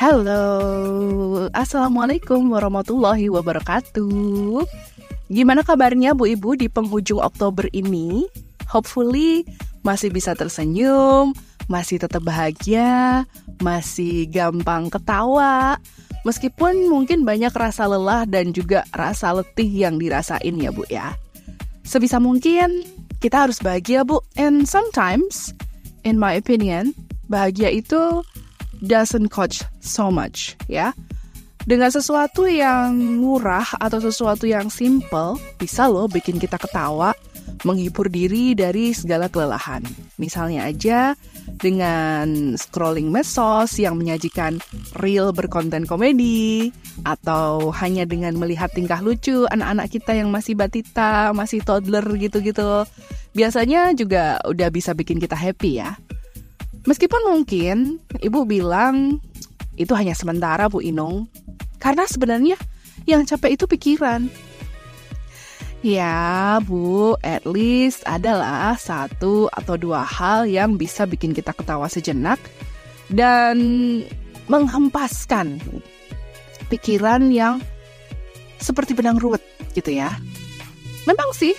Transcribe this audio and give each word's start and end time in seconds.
Halo, 0.00 1.52
Assalamualaikum 1.52 2.56
warahmatullahi 2.56 3.28
wabarakatuh. 3.28 4.64
Gimana 5.28 5.60
kabarnya 5.60 6.16
Bu 6.16 6.24
Ibu 6.24 6.56
di 6.56 6.72
penghujung 6.72 7.20
Oktober 7.20 7.68
ini? 7.76 8.24
Hopefully 8.64 9.44
masih 9.84 10.08
bisa 10.08 10.32
tersenyum, 10.32 11.36
masih 11.68 12.00
tetap 12.00 12.24
bahagia, 12.24 13.28
masih 13.60 14.24
gampang 14.32 14.88
ketawa. 14.88 15.76
Meskipun 16.24 16.88
mungkin 16.88 17.28
banyak 17.28 17.52
rasa 17.52 17.84
lelah 17.84 18.24
dan 18.24 18.56
juga 18.56 18.88
rasa 18.96 19.36
letih 19.36 19.68
yang 19.68 20.00
dirasain 20.00 20.56
ya 20.56 20.72
Bu 20.72 20.88
ya. 20.88 21.12
Sebisa 21.84 22.16
mungkin 22.16 22.88
kita 23.20 23.44
harus 23.44 23.60
bahagia 23.60 24.08
Bu. 24.08 24.24
And 24.40 24.64
sometimes, 24.64 25.52
in 26.08 26.16
my 26.16 26.40
opinion, 26.40 26.96
bahagia 27.28 27.68
itu 27.68 28.24
doesn't 28.84 29.28
cost 29.32 29.68
so 29.80 30.08
much 30.08 30.56
ya. 30.66 30.92
Dengan 31.60 31.92
sesuatu 31.92 32.48
yang 32.48 32.96
murah 33.20 33.68
atau 33.76 34.00
sesuatu 34.00 34.48
yang 34.48 34.72
simple 34.72 35.36
bisa 35.60 35.84
loh 35.86 36.08
bikin 36.08 36.40
kita 36.40 36.56
ketawa, 36.56 37.12
menghibur 37.68 38.08
diri 38.08 38.56
dari 38.56 38.96
segala 38.96 39.28
kelelahan. 39.28 39.84
Misalnya 40.16 40.64
aja 40.64 41.12
dengan 41.60 42.56
scrolling 42.56 43.12
medsos 43.12 43.76
yang 43.76 44.00
menyajikan 44.00 44.56
reel 44.96 45.36
berkonten 45.36 45.84
komedi 45.84 46.72
atau 47.04 47.68
hanya 47.76 48.08
dengan 48.08 48.40
melihat 48.40 48.72
tingkah 48.72 49.04
lucu 49.04 49.44
anak-anak 49.52 49.92
kita 49.92 50.16
yang 50.16 50.32
masih 50.32 50.56
batita, 50.56 51.36
masih 51.36 51.60
toddler 51.60 52.04
gitu-gitu. 52.16 52.88
Biasanya 53.36 53.92
juga 53.94 54.40
udah 54.48 54.68
bisa 54.72 54.96
bikin 54.96 55.20
kita 55.20 55.36
happy 55.36 55.78
ya. 55.84 55.94
Meskipun 56.88 57.22
mungkin 57.28 58.00
ibu 58.24 58.44
bilang 58.48 59.20
itu 59.76 59.92
hanya 59.96 60.16
sementara 60.16 60.68
Bu 60.68 60.80
Inung, 60.80 61.28
karena 61.80 62.04
sebenarnya 62.08 62.56
yang 63.04 63.24
capek 63.24 63.56
itu 63.56 63.64
pikiran. 63.68 64.28
Ya 65.80 66.60
Bu, 66.60 67.16
at 67.24 67.48
least 67.48 68.04
adalah 68.04 68.76
satu 68.76 69.48
atau 69.48 69.80
dua 69.80 70.04
hal 70.04 70.44
yang 70.44 70.76
bisa 70.76 71.08
bikin 71.08 71.32
kita 71.32 71.56
ketawa 71.56 71.88
sejenak 71.88 72.36
dan 73.08 73.56
menghempaskan 74.44 75.56
pikiran 76.68 77.32
yang 77.32 77.64
seperti 78.60 78.92
benang 78.92 79.16
ruwet 79.16 79.40
gitu 79.72 79.96
ya. 79.96 80.12
Memang 81.08 81.32
sih 81.32 81.56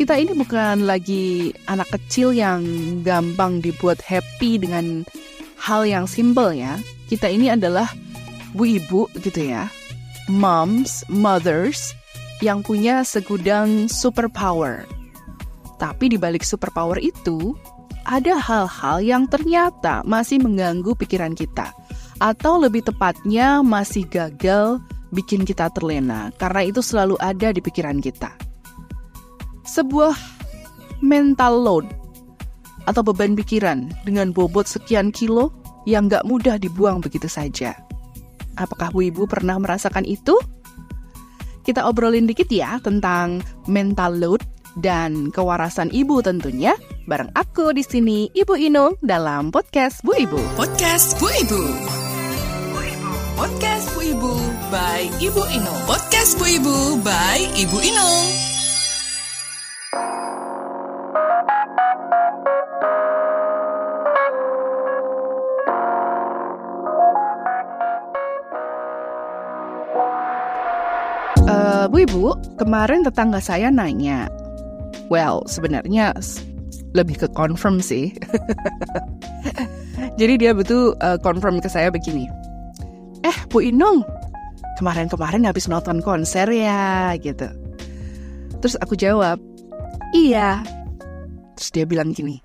kita 0.00 0.16
ini 0.16 0.32
bukan 0.32 0.88
lagi 0.88 1.52
anak 1.68 1.84
kecil 1.92 2.32
yang 2.32 2.64
gampang 3.04 3.60
dibuat 3.60 4.00
happy 4.00 4.56
dengan 4.56 5.04
hal 5.60 5.84
yang 5.84 6.08
simple 6.08 6.56
ya. 6.56 6.80
Kita 7.12 7.28
ini 7.28 7.52
adalah 7.52 7.92
bu 8.56 8.80
ibu 8.80 9.12
gitu 9.20 9.52
ya. 9.52 9.68
Moms, 10.32 11.04
mothers 11.12 11.92
yang 12.40 12.64
punya 12.64 13.04
segudang 13.04 13.92
superpower. 13.92 14.88
Tapi 15.76 16.08
di 16.08 16.16
balik 16.16 16.48
superpower 16.48 16.96
itu 16.96 17.52
ada 18.08 18.40
hal-hal 18.40 19.04
yang 19.04 19.28
ternyata 19.28 20.00
masih 20.08 20.40
mengganggu 20.40 20.96
pikiran 20.96 21.36
kita 21.36 21.76
atau 22.24 22.56
lebih 22.56 22.88
tepatnya 22.88 23.60
masih 23.60 24.08
gagal 24.08 24.80
bikin 25.12 25.44
kita 25.44 25.68
terlena 25.76 26.32
karena 26.40 26.72
itu 26.72 26.80
selalu 26.80 27.20
ada 27.20 27.52
di 27.52 27.60
pikiran 27.60 28.00
kita 28.00 28.32
sebuah 29.70 30.18
mental 30.98 31.62
load 31.62 31.86
atau 32.90 33.06
beban 33.06 33.38
pikiran 33.38 33.86
dengan 34.02 34.34
bobot 34.34 34.66
sekian 34.66 35.14
kilo 35.14 35.54
yang 35.86 36.10
gak 36.10 36.26
mudah 36.26 36.58
dibuang 36.58 36.98
begitu 36.98 37.30
saja. 37.30 37.78
Apakah 38.58 38.90
Bu 38.90 39.06
Ibu 39.06 39.30
pernah 39.30 39.56
merasakan 39.56 40.02
itu? 40.04 40.34
Kita 41.62 41.86
obrolin 41.86 42.26
dikit 42.26 42.50
ya 42.50 42.82
tentang 42.82 43.46
mental 43.70 44.18
load 44.18 44.42
dan 44.78 45.34
kewarasan 45.34 45.90
ibu 45.90 46.22
tentunya 46.22 46.78
bareng 47.10 47.30
aku 47.34 47.74
di 47.74 47.82
sini 47.82 48.30
Ibu 48.30 48.54
Inung 48.58 48.94
dalam 49.02 49.50
podcast 49.50 50.02
Bu 50.02 50.14
Ibu. 50.14 50.38
Podcast 50.58 51.18
Bu 51.18 51.26
Ibu. 51.30 51.62
Podcast 53.38 53.86
Bu 53.96 54.00
Ibu 54.04 54.32
by 54.68 55.00
Ibu 55.20 55.42
Inung. 55.56 55.80
Podcast 55.88 56.36
Bu 56.36 56.44
Ibu 56.48 56.76
by 57.02 57.38
Ibu 57.56 57.78
Inung. 57.80 58.59
Bu 59.90 59.98
Ibu, 72.06 72.38
kemarin 72.54 73.02
tetangga 73.02 73.42
saya 73.42 73.66
nanya. 73.66 74.30
Well, 75.10 75.42
sebenarnya 75.50 76.14
lebih 76.94 77.26
ke 77.26 77.28
confirm 77.34 77.82
sih. 77.82 78.14
Jadi 80.22 80.38
dia 80.38 80.54
betul 80.54 80.94
uh, 81.02 81.18
confirm 81.18 81.58
ke 81.58 81.66
saya 81.66 81.90
begini. 81.90 82.30
Eh, 83.26 83.34
Bu 83.50 83.58
Inung, 83.66 84.06
kemarin-kemarin 84.78 85.42
habis 85.42 85.66
nonton 85.66 85.98
konser 85.98 86.46
ya, 86.46 87.18
gitu. 87.18 87.50
Terus 88.62 88.78
aku 88.78 88.94
jawab, 88.94 89.42
iya. 90.16 90.64
Terus 91.56 91.70
dia 91.72 91.84
bilang 91.84 92.16
gini, 92.16 92.40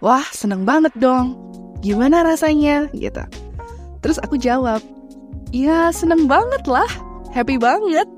wah 0.00 0.24
seneng 0.32 0.64
banget 0.64 0.92
dong. 0.96 1.36
Gimana 1.84 2.24
rasanya? 2.24 2.88
Gitu. 2.96 3.20
Terus 4.00 4.16
aku 4.22 4.40
jawab, 4.40 4.80
ya 5.52 5.92
seneng 5.92 6.24
banget 6.30 6.64
lah, 6.64 6.88
happy 7.34 7.60
banget. 7.60 8.08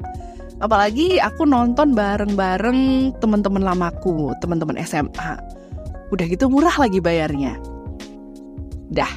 Apalagi 0.59 1.23
aku 1.23 1.47
nonton 1.47 1.95
bareng-bareng 1.95 3.15
teman-teman 3.23 3.63
lamaku, 3.63 4.35
teman-teman 4.43 4.79
SMA. 4.83 5.39
Udah 6.11 6.27
gitu 6.27 6.51
murah 6.51 6.75
lagi 6.75 6.99
bayarnya. 6.99 7.55
Dah, 8.91 9.11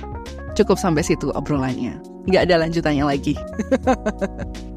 cukup 0.53 0.77
sampai 0.77 1.01
situ 1.01 1.33
obrolannya. 1.33 1.97
Gak 2.29 2.45
ada 2.49 2.61
lanjutannya 2.61 3.05
lagi. 3.05 3.33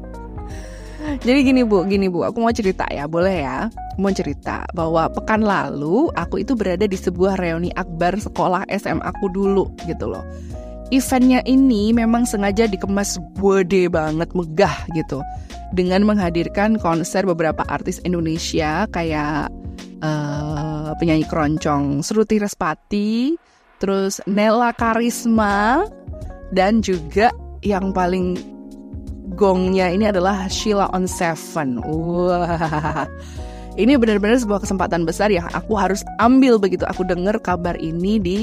Jadi 1.25 1.39
gini 1.45 1.61
bu, 1.61 1.85
gini 1.85 2.09
bu, 2.09 2.25
aku 2.25 2.41
mau 2.41 2.53
cerita 2.53 2.85
ya, 2.89 3.05
boleh 3.05 3.45
ya? 3.45 3.69
Mau 3.97 4.11
cerita 4.11 4.65
bahwa 4.75 5.07
pekan 5.09 5.45
lalu 5.45 6.09
aku 6.17 6.41
itu 6.43 6.57
berada 6.57 6.85
di 6.85 6.97
sebuah 6.97 7.39
reuni 7.39 7.71
akbar 7.77 8.17
sekolah 8.17 8.67
SMA 8.73 9.05
aku 9.05 9.31
dulu 9.31 9.69
gitu 9.85 10.09
loh. 10.09 10.25
Eventnya 10.93 11.41
ini 11.49 11.89
memang 11.89 12.29
sengaja 12.29 12.69
dikemas 12.69 13.17
gede 13.41 13.89
banget, 13.89 14.29
megah 14.37 14.85
gitu 14.93 15.21
dengan 15.73 16.05
menghadirkan 16.05 16.77
konser 16.77 17.25
beberapa 17.25 17.65
artis 17.65 17.97
Indonesia 18.05 18.85
kayak 18.93 19.49
uh, 20.05 20.93
penyanyi 21.01 21.25
keroncong 21.25 22.05
Sruti 22.05 22.37
Respati, 22.37 23.33
terus 23.81 24.21
Nela 24.29 24.71
Karisma, 24.77 25.83
dan 26.53 26.85
juga 26.85 27.33
yang 27.65 27.89
paling 27.91 28.37
gongnya 29.35 29.91
ini 29.91 30.07
adalah 30.09 30.47
Sheila 30.47 30.87
on 30.95 31.05
Seven. 31.05 31.83
Wah, 31.83 33.05
ini 33.75 33.99
benar-benar 33.99 34.39
sebuah 34.39 34.63
kesempatan 34.63 35.03
besar 35.03 35.27
yang 35.29 35.45
aku 35.51 35.75
harus 35.75 36.01
ambil 36.23 36.55
begitu 36.55 36.87
aku 36.87 37.03
dengar 37.03 37.35
kabar 37.43 37.75
ini 37.75 38.17
di 38.17 38.37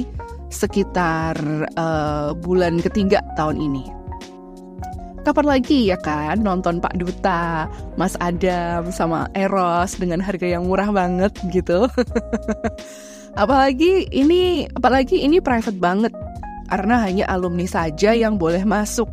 sekitar 0.52 1.34
uh, 1.80 2.36
bulan 2.36 2.78
ketiga 2.84 3.24
tahun 3.34 3.58
ini. 3.58 3.84
kapan 5.22 5.46
lagi 5.46 5.86
ya 5.86 5.94
kan 6.02 6.42
nonton 6.42 6.82
Pak 6.82 6.98
Duta, 6.98 7.70
Mas 7.94 8.18
Adam 8.18 8.90
sama 8.90 9.30
Eros 9.38 9.94
dengan 9.94 10.18
harga 10.18 10.44
yang 10.50 10.66
murah 10.66 10.90
banget 10.90 11.30
gitu. 11.54 11.86
apalagi 13.42 14.10
ini 14.10 14.66
apalagi 14.74 15.22
ini 15.22 15.38
private 15.38 15.78
banget 15.78 16.12
karena 16.66 17.06
hanya 17.06 17.24
alumni 17.30 17.64
saja 17.70 18.12
yang 18.12 18.34
boleh 18.34 18.66
masuk. 18.66 19.06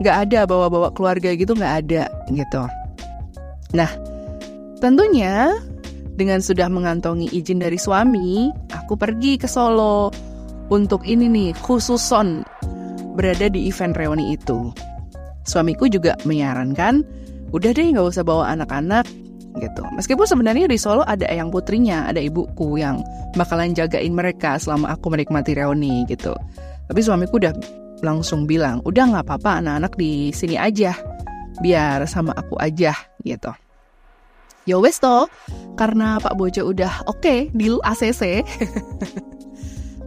Nggak 0.00 0.16
ada 0.28 0.40
bawa-bawa 0.48 0.88
keluarga 0.96 1.34
gitu 1.36 1.52
nggak 1.52 1.74
ada 1.84 2.08
gitu. 2.32 2.62
Nah, 3.76 3.90
tentunya 4.80 5.52
dengan 6.16 6.40
sudah 6.44 6.68
mengantongi 6.68 7.28
izin 7.32 7.60
dari 7.60 7.80
suami, 7.80 8.52
aku 8.72 8.96
pergi 8.96 9.40
ke 9.40 9.48
Solo 9.48 10.12
untuk 10.68 11.04
ini 11.04 11.28
nih 11.28 11.50
khususon 11.60 12.44
berada 13.16 13.48
di 13.48 13.68
event 13.68 13.96
reuni 13.96 14.36
itu. 14.36 14.72
Suamiku 15.44 15.88
juga 15.90 16.16
menyarankan, 16.24 17.02
udah 17.50 17.70
deh 17.74 17.92
nggak 17.92 18.08
usah 18.08 18.24
bawa 18.24 18.52
anak-anak 18.54 19.08
gitu. 19.60 19.82
Meskipun 19.92 20.24
sebenarnya 20.24 20.68
di 20.68 20.78
Solo 20.80 21.04
ada 21.04 21.28
eyang 21.28 21.52
putrinya, 21.52 22.08
ada 22.08 22.20
ibuku 22.20 22.80
yang 22.80 23.04
bakalan 23.36 23.76
jagain 23.76 24.12
mereka 24.12 24.56
selama 24.56 24.92
aku 24.92 25.12
menikmati 25.12 25.52
reuni 25.56 26.04
gitu. 26.08 26.32
Tapi 26.88 27.00
suamiku 27.00 27.40
udah 27.40 27.52
langsung 28.02 28.44
bilang, 28.44 28.82
udah 28.82 29.14
nggak 29.14 29.24
apa-apa 29.30 29.62
anak-anak 29.62 29.94
di 29.96 30.34
sini 30.34 30.58
aja, 30.58 30.92
biar 31.62 32.04
sama 32.10 32.34
aku 32.34 32.58
aja 32.58 32.92
gitu. 33.22 33.54
Yo 34.62 34.78
wes 34.78 35.02
toh, 35.02 35.26
karena 35.74 36.22
Pak 36.22 36.38
Bojo 36.38 36.70
udah 36.70 37.02
oke 37.10 37.18
okay, 37.22 37.38
deal 37.54 37.82
ACC. 37.82 38.46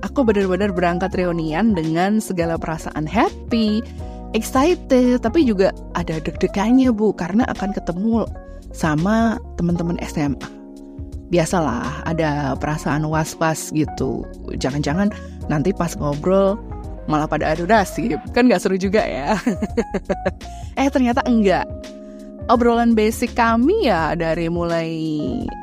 aku 0.06 0.24
benar-benar 0.24 0.72
berangkat 0.72 1.12
reunian 1.16 1.76
dengan 1.76 2.24
segala 2.24 2.56
perasaan 2.56 3.04
happy, 3.04 3.84
excited, 4.32 5.20
tapi 5.20 5.44
juga 5.44 5.76
ada 5.96 6.24
deg-degannya 6.24 6.92
bu, 6.92 7.12
karena 7.16 7.44
akan 7.52 7.76
ketemu 7.76 8.24
sama 8.72 9.40
teman-teman 9.60 10.00
SMA. 10.08 10.48
Biasalah, 11.34 12.06
ada 12.06 12.54
perasaan 12.56 13.04
was-was 13.10 13.74
gitu. 13.76 14.24
Jangan-jangan 14.56 15.10
nanti 15.52 15.74
pas 15.74 15.98
ngobrol 16.00 16.56
malah 17.06 17.30
pada 17.30 17.54
adu 17.54 17.70
nasib, 17.70 18.18
kan 18.34 18.50
gak 18.50 18.62
seru 18.62 18.78
juga 18.78 19.02
ya. 19.06 19.38
eh 20.80 20.90
ternyata 20.90 21.22
enggak. 21.26 21.66
Obrolan 22.46 22.94
basic 22.94 23.34
kami 23.34 23.90
ya 23.90 24.14
dari 24.14 24.54
mulai 24.54 24.94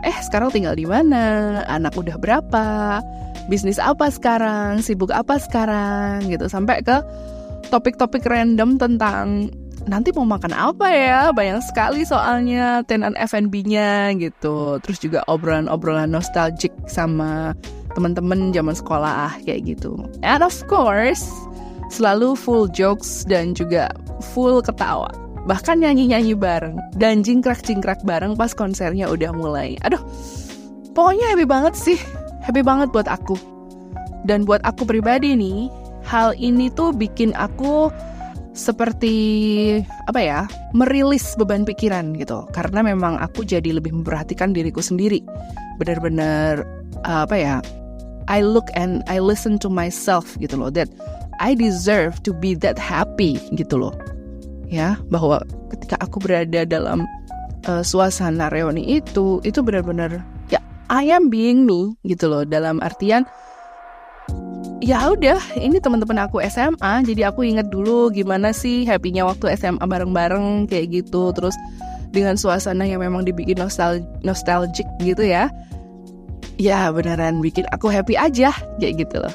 eh 0.03 0.17
sekarang 0.27 0.51
tinggal 0.51 0.75
di 0.75 0.83
mana, 0.83 1.63
anak 1.71 1.95
udah 1.95 2.19
berapa, 2.19 2.99
bisnis 3.47 3.79
apa 3.79 4.11
sekarang, 4.11 4.83
sibuk 4.83 5.15
apa 5.15 5.39
sekarang? 5.39 6.27
Gitu. 6.27 6.51
Sampai 6.51 6.83
ke 6.83 6.99
topik-topik 7.71 8.27
random 8.27 8.83
tentang 8.83 9.51
nanti 9.87 10.11
mau 10.15 10.27
makan 10.27 10.55
apa 10.55 10.87
ya? 10.91 11.21
Banyak 11.31 11.63
sekali 11.63 12.03
soalnya 12.07 12.83
tenan 12.87 13.15
F&B-nya 13.15 14.15
gitu. 14.19 14.79
Terus 14.83 14.99
juga 14.99 15.23
obrolan-obrolan 15.31 16.11
nostalgic 16.11 16.75
sama 16.91 17.55
teman-teman 17.95 18.53
zaman 18.53 18.77
sekolah 18.77 19.37
kayak 19.45 19.77
gitu. 19.77 19.97
And 20.25 20.45
of 20.45 20.55
course 20.69 21.25
selalu 21.93 22.33
full 22.33 22.73
jokes 22.73 23.29
dan 23.29 23.53
juga 23.53 23.93
full 24.33 24.65
ketawa. 24.65 25.13
Bahkan 25.45 25.83
nyanyi-nyanyi 25.83 26.33
bareng. 26.39 26.79
Dan 26.97 27.21
jingkrak-jingkrak 27.21 28.01
bareng 28.07 28.39
pas 28.39 28.57
konsernya 28.57 29.11
udah 29.13 29.35
mulai. 29.37 29.77
Aduh 29.85 30.01
pokoknya 30.97 31.37
happy 31.37 31.45
banget 31.45 31.75
sih. 31.77 31.99
Happy 32.43 32.65
banget 32.65 32.91
buat 32.91 33.07
aku. 33.07 33.37
Dan 34.25 34.49
buat 34.49 34.65
aku 34.65 34.87
pribadi 34.89 35.35
nih 35.35 35.69
hal 36.07 36.35
ini 36.39 36.71
tuh 36.73 36.91
bikin 36.95 37.35
aku 37.39 37.91
seperti 38.53 39.17
apa 40.07 40.21
ya 40.21 40.41
merilis 40.73 41.35
beban 41.37 41.67
pikiran 41.67 42.15
gitu. 42.17 42.47
Karena 42.55 42.81
memang 42.87 43.19
aku 43.19 43.43
jadi 43.43 43.75
lebih 43.75 43.93
memperhatikan 44.01 44.55
diriku 44.55 44.81
sendiri. 44.81 45.21
Benar-benar 45.83 46.63
apa 47.03 47.35
ya 47.35 47.59
I 48.33 48.41
look 48.41 48.73
and 48.73 49.05
I 49.13 49.21
listen 49.21 49.61
to 49.61 49.69
myself 49.69 50.41
gitu 50.41 50.57
loh. 50.57 50.73
That 50.73 50.89
I 51.37 51.53
deserve 51.53 52.25
to 52.25 52.33
be 52.33 52.57
that 52.65 52.81
happy 52.81 53.37
gitu 53.53 53.77
loh. 53.77 53.93
Ya 54.73 54.97
bahwa 55.13 55.45
ketika 55.69 56.01
aku 56.01 56.17
berada 56.17 56.65
dalam 56.65 57.05
uh, 57.69 57.85
suasana 57.85 58.49
reuni 58.49 59.05
itu 59.05 59.45
itu 59.45 59.61
benar-benar 59.61 60.25
ya 60.49 60.65
I 60.89 61.13
am 61.13 61.29
being 61.29 61.69
me 61.69 61.93
gitu 62.09 62.33
loh. 62.33 62.49
Dalam 62.49 62.81
artian 62.81 63.29
ya 64.81 65.13
udah 65.13 65.37
ini 65.61 65.77
teman-teman 65.77 66.25
aku 66.25 66.41
SMA 66.49 67.05
jadi 67.05 67.29
aku 67.29 67.45
inget 67.45 67.69
dulu 67.69 68.09
gimana 68.09 68.57
sih 68.57 68.89
happynya 68.89 69.29
waktu 69.29 69.53
SMA 69.61 69.85
bareng-bareng 69.85 70.73
kayak 70.73 71.05
gitu. 71.05 71.37
Terus 71.37 71.53
dengan 72.17 72.41
suasana 72.41 72.89
yang 72.89 73.05
memang 73.05 73.29
dibikin 73.29 73.61
nostal 73.61 74.01
nostalgic 74.25 74.89
gitu 75.05 75.21
ya 75.21 75.53
ya 76.57 76.93
beneran 76.93 77.41
bikin 77.41 77.69
aku 77.71 77.89
happy 77.89 78.17
aja 78.17 78.53
kayak 78.81 79.07
gitu 79.07 79.23
loh. 79.23 79.35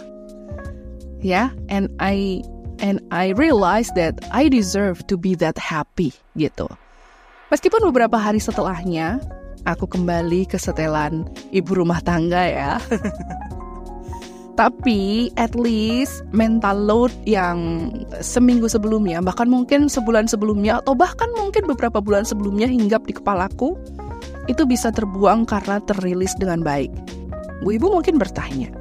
Ya 1.22 1.50
and 1.69 1.90
I 1.98 2.46
and 2.81 3.02
I 3.10 3.34
realize 3.34 3.90
that 3.98 4.22
I 4.30 4.50
deserve 4.50 5.06
to 5.10 5.18
be 5.18 5.34
that 5.42 5.58
happy 5.58 6.14
gitu. 6.38 6.69
Meskipun 7.48 7.80
beberapa 7.90 8.19
hari 8.19 8.44
setelahnya 8.44 9.24
aku 9.64 9.88
kembali 9.88 10.48
ke 10.48 10.60
setelan 10.60 11.28
ibu 11.52 11.75
rumah 11.75 12.04
tangga 12.04 12.44
ya. 12.44 12.72
Tapi 14.58 15.30
at 15.38 15.54
least 15.54 16.25
mental 16.34 16.81
load 16.81 17.13
yang 17.30 17.94
seminggu 18.25 18.66
sebelumnya, 18.66 19.22
bahkan 19.22 19.46
mungkin 19.46 19.86
sebulan 19.86 20.25
sebelumnya, 20.25 20.81
atau 20.81 20.98
bahkan 20.98 21.30
mungkin 21.38 21.70
beberapa 21.70 22.02
bulan 22.02 22.25
sebelumnya 22.25 22.66
hinggap 22.66 23.06
di 23.06 23.13
kepalaku, 23.13 23.78
itu 24.48 24.64
bisa 24.64 24.90
terbuang 24.92 25.44
karena 25.44 25.84
terrilis 25.84 26.34
dengan 26.40 26.64
baik. 26.64 26.92
Bu 27.64 27.76
Ibu 27.76 28.00
mungkin 28.00 28.16
bertanya, 28.16 28.72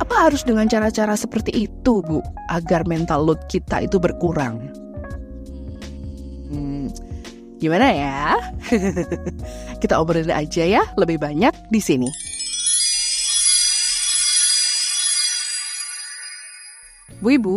apa 0.00 0.26
harus 0.26 0.42
dengan 0.42 0.66
cara-cara 0.66 1.14
seperti 1.14 1.70
itu, 1.70 2.02
Bu, 2.02 2.18
agar 2.50 2.82
mental 2.88 3.28
load 3.28 3.44
kita 3.46 3.84
itu 3.84 4.00
berkurang? 4.00 4.58
Hmm, 6.50 6.90
gimana 7.62 7.88
ya? 7.94 8.38
kita 9.82 10.00
obrolin 10.00 10.34
aja 10.34 10.64
ya, 10.66 10.82
lebih 10.98 11.22
banyak 11.22 11.54
di 11.70 11.80
sini. 11.82 12.10
Bu 17.22 17.40
Ibu, 17.40 17.56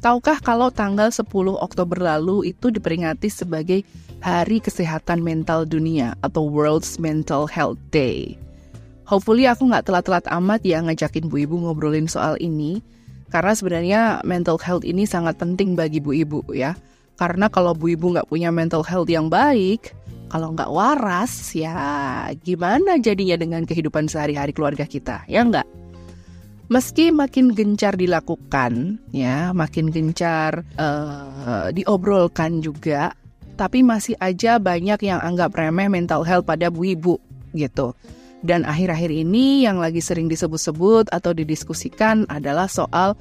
tahukah 0.00 0.40
kalau 0.40 0.72
tanggal 0.72 1.12
10 1.12 1.28
Oktober 1.60 2.00
lalu 2.00 2.50
itu 2.50 2.72
diperingati 2.72 3.28
sebagai 3.28 3.84
Hari 4.20 4.60
Kesehatan 4.60 5.24
Mental 5.24 5.64
Dunia 5.64 6.12
atau 6.20 6.44
World's 6.44 7.00
Mental 7.00 7.48
Health 7.48 7.80
Day? 7.92 8.36
Hopefully 9.08 9.48
aku 9.48 9.68
nggak 9.68 9.88
telat-telat 9.88 10.24
amat 10.28 10.60
ya 10.64 10.80
ngajakin 10.84 11.28
Bu 11.28 11.42
Ibu 11.44 11.66
ngobrolin 11.66 12.06
soal 12.06 12.36
ini, 12.38 12.78
karena 13.30 13.52
sebenarnya 13.54 14.00
mental 14.22 14.58
health 14.60 14.86
ini 14.86 15.06
sangat 15.06 15.38
penting 15.38 15.74
bagi 15.74 15.98
Bu 16.02 16.14
Ibu 16.14 16.52
ya. 16.52 16.76
Karena 17.18 17.50
kalau 17.50 17.74
Bu 17.74 17.90
Ibu 17.90 18.16
nggak 18.16 18.28
punya 18.30 18.54
mental 18.54 18.86
health 18.86 19.10
yang 19.10 19.26
baik, 19.26 19.92
kalau 20.30 20.54
nggak 20.54 20.70
waras 20.70 21.52
ya 21.52 22.30
gimana 22.46 23.02
jadinya 23.02 23.34
dengan 23.34 23.66
kehidupan 23.66 24.06
sehari-hari 24.06 24.54
keluarga 24.54 24.86
kita, 24.86 25.26
ya 25.26 25.42
nggak? 25.42 25.79
Meski 26.70 27.10
makin 27.10 27.50
gencar 27.50 27.98
dilakukan, 27.98 29.02
ya, 29.10 29.50
makin 29.50 29.90
gencar 29.90 30.62
uh, 30.78 31.68
diobrolkan 31.74 32.62
juga, 32.62 33.12
tapi 33.58 33.82
masih 33.82 34.14
aja 34.22 34.62
banyak 34.62 35.02
yang 35.02 35.18
anggap 35.18 35.52
remeh 35.58 35.90
mental 35.90 36.22
health 36.22 36.46
pada 36.46 36.70
bu 36.70 36.94
ibu 36.94 37.14
gitu. 37.52 37.92
Dan 38.40 38.64
akhir-akhir 38.64 39.12
ini 39.12 39.68
yang 39.68 39.82
lagi 39.82 40.00
sering 40.00 40.30
disebut-sebut 40.30 41.12
atau 41.12 41.36
didiskusikan 41.36 42.24
adalah 42.30 42.70
soal 42.70 43.18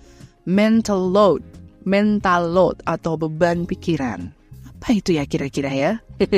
mental 0.48 1.12
load, 1.12 1.44
mental 1.84 2.48
load 2.54 2.80
atau 2.88 3.20
beban 3.20 3.68
pikiran. 3.68 4.32
Apa 4.64 4.96
itu 4.96 5.20
ya 5.20 5.28
kira-kira 5.28 5.74
ya? 5.76 5.92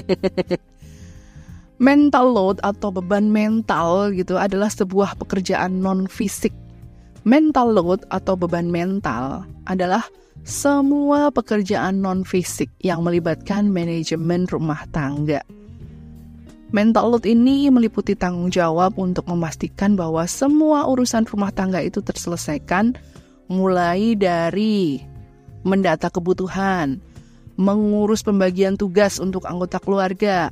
mental 1.78 2.34
load 2.34 2.58
atau 2.66 2.90
beban 2.90 3.30
mental 3.30 4.10
gitu 4.18 4.40
adalah 4.40 4.74
sebuah 4.74 5.14
pekerjaan 5.22 5.78
non 5.78 6.10
fisik 6.10 6.54
Mental 7.22 7.70
load 7.70 8.02
atau 8.10 8.34
beban 8.34 8.66
mental 8.74 9.46
adalah 9.70 10.02
semua 10.42 11.30
pekerjaan 11.30 12.02
non-fisik 12.02 12.66
yang 12.82 13.06
melibatkan 13.06 13.70
manajemen 13.70 14.50
rumah 14.50 14.90
tangga. 14.90 15.46
Mental 16.74 17.14
load 17.14 17.30
ini 17.30 17.70
meliputi 17.70 18.18
tanggung 18.18 18.50
jawab 18.50 18.98
untuk 18.98 19.30
memastikan 19.30 19.94
bahwa 19.94 20.26
semua 20.26 20.90
urusan 20.90 21.30
rumah 21.30 21.54
tangga 21.54 21.78
itu 21.86 22.02
terselesaikan 22.02 22.98
mulai 23.52 24.18
dari 24.18 25.06
mendata 25.62 26.10
kebutuhan, 26.10 26.98
mengurus 27.54 28.26
pembagian 28.26 28.82
tugas 28.82 29.22
untuk 29.22 29.46
anggota 29.46 29.78
keluarga, 29.78 30.50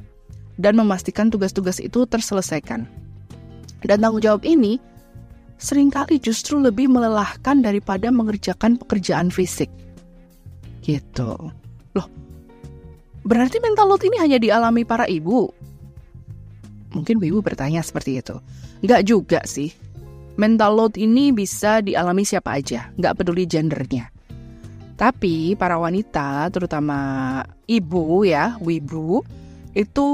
dan 0.62 0.78
memastikan 0.78 1.34
tugas-tugas 1.34 1.82
itu 1.82 2.06
terselesaikan. 2.06 2.86
Dan 3.82 3.98
tanggung 4.04 4.22
jawab 4.22 4.46
ini 4.46 4.78
sering 5.60 5.92
kali 5.92 6.18
justru 6.18 6.58
lebih 6.58 6.88
melelahkan 6.88 7.60
daripada 7.60 8.08
mengerjakan 8.10 8.80
pekerjaan 8.80 9.28
fisik. 9.28 9.68
Gitu. 10.80 11.36
Loh, 11.94 12.08
berarti 13.28 13.60
mental 13.60 13.92
load 13.92 14.02
ini 14.08 14.18
hanya 14.18 14.40
dialami 14.40 14.88
para 14.88 15.06
ibu? 15.06 15.52
Mungkin 16.96 17.22
ibu 17.22 17.44
bertanya 17.44 17.84
seperti 17.84 18.24
itu. 18.24 18.40
Nggak 18.82 19.02
juga 19.06 19.40
sih. 19.46 19.70
Mental 20.40 20.72
load 20.72 20.96
ini 20.96 21.36
bisa 21.36 21.84
dialami 21.84 22.24
siapa 22.24 22.56
aja, 22.56 22.90
nggak 22.96 23.20
peduli 23.20 23.44
gendernya. 23.44 24.08
Tapi 24.96 25.56
para 25.60 25.76
wanita, 25.76 26.48
terutama 26.48 27.40
ibu 27.68 28.24
ya, 28.24 28.56
wibu, 28.64 29.20
itu 29.76 30.08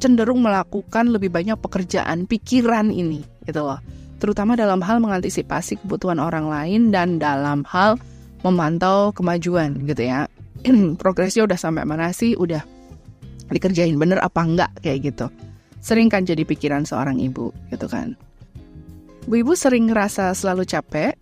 cenderung 0.00 0.44
melakukan 0.44 1.12
lebih 1.12 1.32
banyak 1.32 1.56
pekerjaan 1.60 2.28
pikiran 2.28 2.92
ini, 2.92 3.24
gitu 3.48 3.64
loh. 3.64 3.80
Terutama 4.24 4.56
dalam 4.56 4.80
hal 4.80 5.04
mengantisipasi 5.04 5.84
kebutuhan 5.84 6.16
orang 6.16 6.48
lain 6.48 6.88
dan 6.88 7.20
dalam 7.20 7.60
hal 7.68 8.00
memantau 8.40 9.12
kemajuan, 9.12 9.84
gitu 9.84 10.00
ya. 10.00 10.24
Progresnya 11.02 11.44
udah 11.44 11.60
sampai 11.60 11.84
mana 11.84 12.08
sih? 12.08 12.32
Udah 12.32 12.64
dikerjain 13.52 14.00
bener 14.00 14.24
apa 14.24 14.40
enggak 14.40 14.72
kayak 14.80 15.12
gitu. 15.12 15.28
Sering 15.84 16.08
kan 16.08 16.24
jadi 16.24 16.40
pikiran 16.40 16.88
seorang 16.88 17.20
ibu, 17.20 17.52
gitu 17.68 17.84
kan. 17.84 18.16
Bu 19.28 19.44
Ibu 19.44 19.52
sering 19.52 19.92
ngerasa 19.92 20.32
selalu 20.32 20.64
capek. 20.64 21.12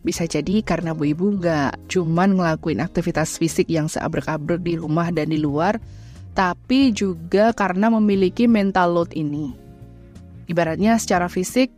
Bisa 0.00 0.24
jadi 0.24 0.64
karena 0.64 0.96
Bu 0.96 1.12
Ibu 1.12 1.36
nggak 1.36 1.92
cuman 1.92 2.40
ngelakuin 2.40 2.80
aktivitas 2.80 3.36
fisik 3.36 3.68
yang 3.68 3.92
seabrek-abrek 3.92 4.64
di 4.64 4.80
rumah 4.80 5.12
dan 5.12 5.28
di 5.28 5.36
luar, 5.36 5.76
tapi 6.32 6.96
juga 6.96 7.52
karena 7.52 7.92
memiliki 7.92 8.48
mental 8.48 8.96
load 8.96 9.12
ini. 9.12 9.63
Ibaratnya 10.50 11.00
secara 11.00 11.28
fisik, 11.32 11.72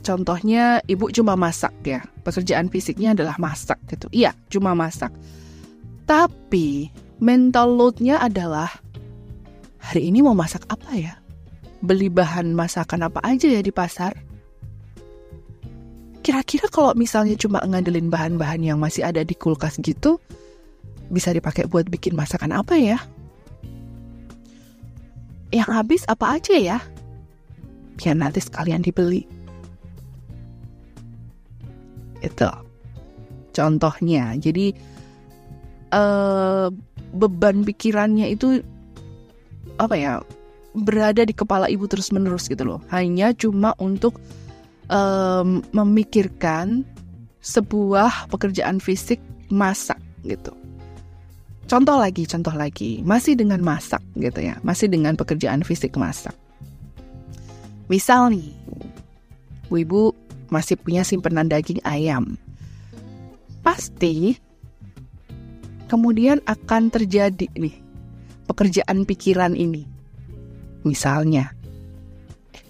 contohnya 0.00 0.80
ibu 0.88 1.12
cuma 1.12 1.36
masak 1.36 1.72
ya, 1.84 2.00
pekerjaan 2.24 2.72
fisiknya 2.72 3.12
adalah 3.12 3.36
masak 3.36 3.76
gitu. 3.92 4.08
Iya, 4.12 4.32
cuma 4.48 4.72
masak. 4.72 5.12
Tapi 6.08 6.88
mental 7.22 7.76
loadnya 7.76 8.18
adalah 8.18 8.68
hari 9.78 10.08
ini 10.08 10.24
mau 10.24 10.34
masak 10.34 10.66
apa 10.72 10.90
ya? 10.96 11.22
beli 11.82 12.06
bahan 12.06 12.54
masakan 12.54 13.10
apa 13.10 13.18
aja 13.26 13.50
ya 13.50 13.60
di 13.60 13.74
pasar? 13.74 14.14
Kira-kira 16.22 16.70
kalau 16.70 16.94
misalnya 16.94 17.34
cuma 17.34 17.58
ngandelin 17.66 18.06
bahan-bahan 18.06 18.62
yang 18.62 18.78
masih 18.78 19.02
ada 19.02 19.26
di 19.26 19.34
kulkas 19.34 19.82
gitu, 19.82 20.22
bisa 21.10 21.34
dipakai 21.34 21.66
buat 21.66 21.90
bikin 21.90 22.14
masakan 22.14 22.54
apa 22.54 22.78
ya? 22.78 23.02
Yang 25.50 25.68
habis 25.74 26.02
apa 26.06 26.38
aja 26.38 26.54
ya? 26.54 26.78
Biar 27.98 28.16
nanti 28.16 28.40
sekalian 28.40 28.82
dibeli. 28.82 29.24
Itu 32.22 32.48
contohnya. 33.52 34.36
Jadi 34.38 34.72
uh, 35.92 36.68
beban 37.12 37.66
pikirannya 37.66 38.32
itu 38.32 38.62
apa 39.76 39.96
ya? 39.96 40.14
berada 40.72 41.20
di 41.28 41.36
kepala 41.36 41.68
ibu 41.68 41.84
terus-menerus 41.84 42.48
gitu 42.48 42.64
loh. 42.64 42.80
Hanya 42.88 43.36
cuma 43.36 43.76
untuk 43.76 44.16
um, 44.88 45.60
memikirkan 45.76 46.84
sebuah 47.44 48.32
pekerjaan 48.32 48.80
fisik 48.80 49.20
masak 49.52 50.00
gitu. 50.24 50.54
Contoh 51.68 51.96
lagi, 51.96 52.28
contoh 52.28 52.52
lagi, 52.52 53.00
masih 53.04 53.38
dengan 53.38 53.62
masak 53.62 54.02
gitu 54.18 54.40
ya, 54.44 54.58
masih 54.66 54.90
dengan 54.92 55.16
pekerjaan 55.16 55.64
fisik 55.64 55.96
masak. 55.96 56.34
Misal 57.92 58.32
nih, 58.32 58.56
bu 59.68 59.74
ibu 59.76 60.02
masih 60.48 60.80
punya 60.80 61.04
simpenan 61.04 61.52
daging 61.52 61.84
ayam. 61.84 62.40
Pasti 63.60 64.40
kemudian 65.92 66.40
akan 66.48 66.88
terjadi 66.88 67.52
nih 67.52 67.76
pekerjaan 68.48 69.04
pikiran 69.04 69.52
ini 69.52 69.92
Misalnya, 70.82 71.54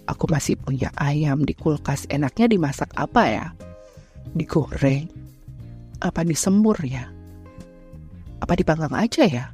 aku 0.05 0.29
masih 0.29 0.61
punya 0.61 0.93
ayam 1.01 1.49
di 1.49 1.57
kulkas, 1.57 2.05
enaknya 2.13 2.45
dimasak 2.45 2.93
apa 2.93 3.23
ya? 3.25 3.47
Digoreng? 4.37 5.09
Apa 6.05 6.21
disembur 6.21 6.77
ya? 6.85 7.09
Apa 8.45 8.53
dipanggang 8.53 8.93
aja 8.93 9.25
ya? 9.25 9.45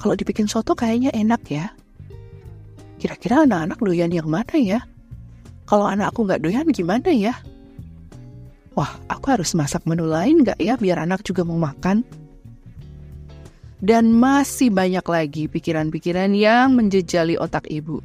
Kalau 0.00 0.16
dibikin 0.16 0.48
soto 0.48 0.72
kayaknya 0.72 1.12
enak 1.12 1.42
ya. 1.52 1.68
Kira-kira 3.04 3.44
anak-anak 3.44 3.84
doyan 3.84 4.08
yang 4.08 4.32
mana 4.32 4.56
ya? 4.56 4.80
Kalau 5.68 5.84
anak 5.84 6.16
aku 6.16 6.24
nggak 6.24 6.40
doyan 6.40 6.64
gimana 6.72 7.12
ya? 7.12 7.36
Wah, 8.72 8.96
aku 9.12 9.28
harus 9.28 9.52
masak 9.52 9.84
menu 9.84 10.08
lain 10.08 10.40
nggak 10.40 10.56
ya 10.56 10.80
biar 10.80 11.04
anak 11.04 11.20
juga 11.20 11.44
mau 11.44 11.60
makan? 11.60 12.00
dan 13.84 14.16
masih 14.16 14.72
banyak 14.72 15.04
lagi 15.04 15.44
pikiran-pikiran 15.44 16.32
yang 16.32 16.72
menjejali 16.72 17.36
otak 17.36 17.68
ibu. 17.68 18.00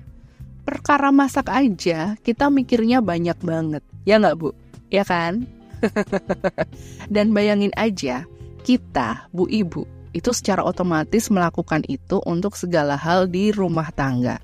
Perkara 0.67 1.07
masak 1.09 1.47
aja, 1.47 2.19
kita 2.19 2.51
mikirnya 2.51 2.99
banyak 2.99 3.39
banget. 3.39 3.81
Ya 4.03 4.19
nggak, 4.19 4.35
Bu? 4.35 4.51
Ya 4.91 5.07
kan? 5.07 5.47
dan 7.15 7.31
bayangin 7.31 7.71
aja, 7.79 8.27
kita, 8.67 9.31
Bu 9.31 9.47
Ibu, 9.47 9.87
itu 10.11 10.29
secara 10.35 10.61
otomatis 10.67 11.31
melakukan 11.31 11.87
itu 11.87 12.19
untuk 12.27 12.59
segala 12.59 12.99
hal 12.99 13.31
di 13.31 13.55
rumah 13.55 13.87
tangga. 13.95 14.43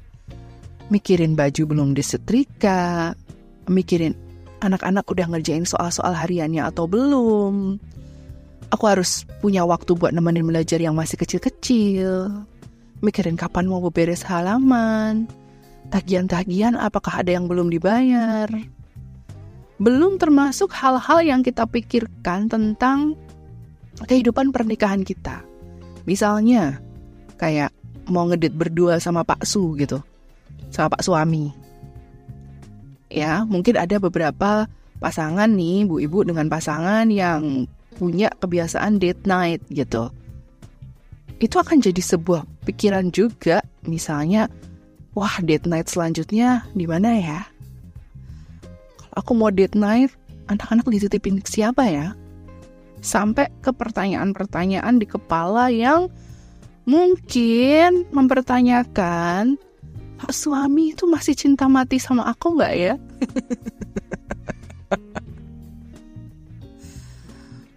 Mikirin 0.93 1.33
baju 1.33 1.65
belum 1.65 1.97
disetrika, 1.97 3.17
mikirin 3.65 4.13
anak-anak 4.61 5.05
udah 5.09 5.27
ngerjain 5.33 5.65
soal-soal 5.65 6.13
hariannya 6.13 6.61
atau 6.61 6.85
belum, 6.85 7.81
Aku 8.73 8.89
harus 8.89 9.23
punya 9.39 9.61
waktu 9.63 9.93
buat 9.93 10.11
nemenin 10.11 10.43
belajar 10.43 10.81
yang 10.81 10.97
masih 10.97 11.15
kecil-kecil. 11.21 12.43
Mikirin 12.99 13.37
kapan 13.37 13.69
mau 13.69 13.79
beberes 13.83 14.25
halaman. 14.25 15.29
Tagihan-tagihan 15.93 16.73
apakah 16.73 17.21
ada 17.21 17.31
yang 17.31 17.45
belum 17.45 17.69
dibayar. 17.69 18.49
Belum 19.77 20.17
termasuk 20.17 20.73
hal-hal 20.73 21.21
yang 21.21 21.41
kita 21.45 21.67
pikirkan 21.69 22.49
tentang 22.49 23.13
kehidupan 24.01 24.49
pernikahan 24.49 25.05
kita. 25.05 25.45
Misalnya, 26.09 26.81
kayak 27.37 27.69
mau 28.09 28.25
ngedit 28.25 28.55
berdua 28.55 28.97
sama 28.97 29.21
Pak 29.21 29.45
Su 29.45 29.77
gitu. 29.77 30.01
Sama 30.69 30.93
Pak 30.93 31.03
suami. 31.05 31.51
Ya, 33.11 33.45
mungkin 33.45 33.77
ada 33.77 34.01
beberapa 34.01 34.67
pasangan 34.99 35.47
nih, 35.51 35.85
bu 35.87 36.01
ibu 36.01 36.25
dengan 36.25 36.49
pasangan 36.49 37.07
yang 37.11 37.69
punya 37.95 38.27
kebiasaan 38.41 38.99
date 38.99 39.23
night 39.23 39.63
gitu. 39.71 40.11
Itu 41.39 41.59
akan 41.59 41.83
jadi 41.83 42.01
sebuah 42.01 42.43
pikiran 42.67 43.11
juga, 43.11 43.63
misalnya, 43.87 44.51
wah 45.15 45.39
date 45.43 45.67
night 45.67 45.87
selanjutnya 45.87 46.67
di 46.75 46.87
mana 46.87 47.19
ya? 47.19 47.41
Kalau 48.99 49.15
aku 49.15 49.31
mau 49.35 49.51
date 49.51 49.75
night, 49.79 50.11
anak-anak 50.51 50.87
dititipin 50.91 51.39
siapa 51.43 51.87
ya? 51.87 52.07
Sampai 52.99 53.51
ke 53.61 53.69
pertanyaan-pertanyaan 53.71 54.97
di 54.97 55.05
kepala 55.05 55.69
yang 55.69 56.09
mungkin 56.89 58.09
mempertanyakan, 58.11 59.61
Pak 60.15 60.31
suami 60.31 60.95
itu 60.95 61.03
masih 61.05 61.35
cinta 61.35 61.67
mati 61.67 61.99
sama 61.99 62.23
aku 62.31 62.55
nggak 62.55 62.73
ya? 62.75 62.95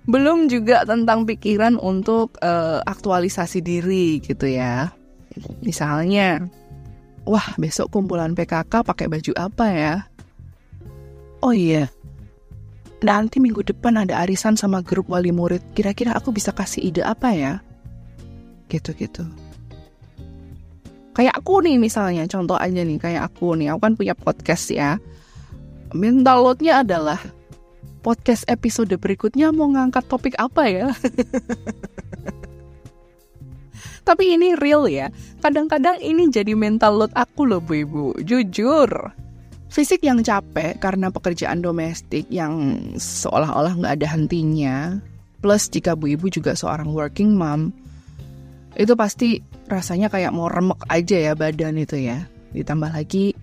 Belum 0.08 0.48
juga 0.48 0.88
tentang 0.88 1.28
pikiran 1.28 1.76
untuk 1.76 2.32
uh, 2.40 2.80
aktualisasi 2.80 3.60
diri 3.60 4.24
gitu 4.24 4.48
ya. 4.48 4.88
Misalnya, 5.60 6.48
wah 7.28 7.44
besok 7.60 7.92
kumpulan 7.92 8.32
PKK 8.32 8.86
pakai 8.88 9.04
baju 9.12 9.32
apa 9.36 9.66
ya? 9.68 9.94
Oh 11.44 11.52
iya, 11.52 11.92
nanti 13.04 13.38
minggu 13.38 13.62
depan 13.62 14.00
ada 14.00 14.24
arisan 14.24 14.56
sama 14.56 14.82
grup 14.82 15.12
wali 15.12 15.30
murid. 15.30 15.62
Kira-kira 15.76 16.16
aku 16.16 16.32
bisa 16.32 16.50
kasih 16.56 16.88
ide 16.88 17.02
apa 17.04 17.30
ya? 17.36 17.52
Gitu-gitu. 18.72 19.47
Kayak 21.18 21.34
aku 21.34 21.66
nih 21.66 21.82
misalnya, 21.82 22.30
contoh 22.30 22.54
aja 22.54 22.78
nih, 22.78 22.94
kayak 22.94 23.34
aku 23.34 23.58
nih, 23.58 23.74
aku 23.74 23.82
kan 23.82 23.94
punya 23.98 24.14
podcast 24.14 24.70
ya. 24.70 25.02
Mental 25.90 26.46
loadnya 26.46 26.86
adalah 26.86 27.18
podcast 28.06 28.46
episode 28.46 28.94
berikutnya 28.94 29.50
mau 29.50 29.66
ngangkat 29.66 30.06
topik 30.06 30.38
apa 30.38 30.70
ya? 30.70 30.86
Tapi 34.06 34.38
ini 34.38 34.54
real 34.54 34.86
ya. 34.86 35.10
Kadang-kadang 35.42 35.98
ini 35.98 36.30
jadi 36.30 36.54
mental 36.54 37.02
load 37.02 37.12
aku 37.18 37.50
loh 37.50 37.58
Bu 37.58 37.82
Ibu. 37.82 38.22
Jujur. 38.22 39.10
Fisik 39.74 40.06
yang 40.06 40.22
capek 40.22 40.78
karena 40.78 41.10
pekerjaan 41.10 41.60
domestik 41.60 42.30
yang 42.30 42.78
seolah-olah 42.94 43.74
nggak 43.74 43.94
ada 44.00 44.06
hentinya. 44.06 45.02
Plus 45.42 45.66
jika 45.66 45.98
Bu 45.98 46.14
Ibu 46.14 46.30
juga 46.30 46.54
seorang 46.54 46.94
working 46.94 47.34
mom. 47.34 47.74
Itu 48.78 48.94
pasti 48.94 49.57
rasanya 49.68 50.08
kayak 50.08 50.32
mau 50.32 50.48
remek 50.48 50.80
aja 50.88 51.16
ya 51.30 51.32
badan 51.36 51.78
itu 51.78 52.00
ya. 52.00 52.26
Ditambah 52.56 52.90
lagi 52.90 53.36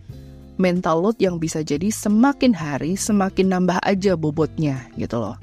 mental 0.56 1.04
load 1.04 1.18
yang 1.20 1.38
bisa 1.38 1.62
jadi 1.62 1.92
semakin 1.92 2.56
hari 2.56 2.96
semakin 2.96 3.52
nambah 3.52 3.80
aja 3.84 4.16
bobotnya 4.16 4.88
gitu 4.96 5.20
loh. 5.20 5.38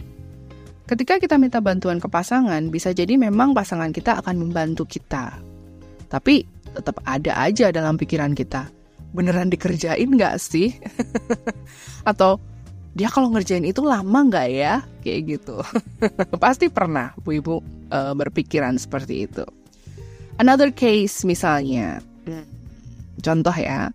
ketika 0.83 1.17
kita 1.17 1.41
minta 1.41 1.57
bantuan 1.57 1.97
ke 1.97 2.05
pasangan, 2.05 2.69
bisa 2.69 2.93
jadi 2.93 3.17
memang 3.17 3.57
pasangan 3.57 3.97
kita 3.97 4.21
akan 4.21 4.45
membantu 4.45 4.85
kita. 4.85 5.41
Tapi 6.13 6.45
tetap 6.69 7.01
ada 7.09 7.33
aja 7.49 7.73
dalam 7.73 7.97
pikiran 7.97 8.37
kita. 8.37 8.69
Beneran 9.17 9.49
dikerjain 9.49 10.05
nggak 10.05 10.37
sih? 10.37 10.77
Atau 12.11 12.45
dia 12.93 13.09
kalau 13.09 13.33
ngerjain 13.33 13.65
itu 13.65 13.81
lama 13.81 14.21
nggak 14.21 14.49
ya? 14.53 14.85
Kayak 15.01 15.41
gitu. 15.41 15.65
Pasti 16.43 16.69
pernah 16.69 17.17
Bu 17.25 17.41
Ibu 17.41 17.55
uh, 17.89 18.13
berpikiran 18.13 18.77
seperti 18.77 19.25
itu. 19.25 19.45
Another 20.43 20.75
case 20.75 21.23
misalnya, 21.23 22.03
contoh 23.23 23.55
ya, 23.55 23.95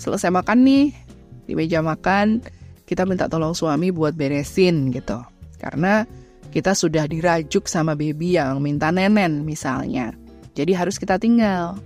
selesai 0.00 0.32
makan 0.32 0.64
nih 0.64 0.96
di 1.44 1.52
meja 1.52 1.84
makan, 1.84 2.40
kita 2.88 3.04
minta 3.04 3.28
tolong 3.28 3.52
suami 3.52 3.92
buat 3.92 4.16
beresin 4.16 4.88
gitu. 4.96 5.20
Karena 5.60 6.08
kita 6.48 6.72
sudah 6.72 7.04
dirajuk 7.04 7.68
sama 7.68 7.92
baby 7.92 8.40
yang 8.40 8.64
minta 8.64 8.88
nenen 8.88 9.44
misalnya. 9.44 10.16
Jadi 10.56 10.72
harus 10.72 10.96
kita 10.96 11.20
tinggal. 11.20 11.76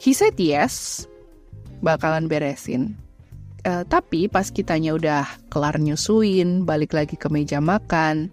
He 0.00 0.16
said 0.16 0.40
yes, 0.40 1.04
bakalan 1.84 2.24
beresin. 2.24 2.96
Uh, 3.68 3.84
tapi 3.84 4.32
pas 4.32 4.48
kitanya 4.48 4.96
udah 4.96 5.28
kelar 5.52 5.76
nyusuin, 5.76 6.64
balik 6.64 6.96
lagi 6.96 7.20
ke 7.20 7.28
meja 7.28 7.60
makan. 7.60 8.32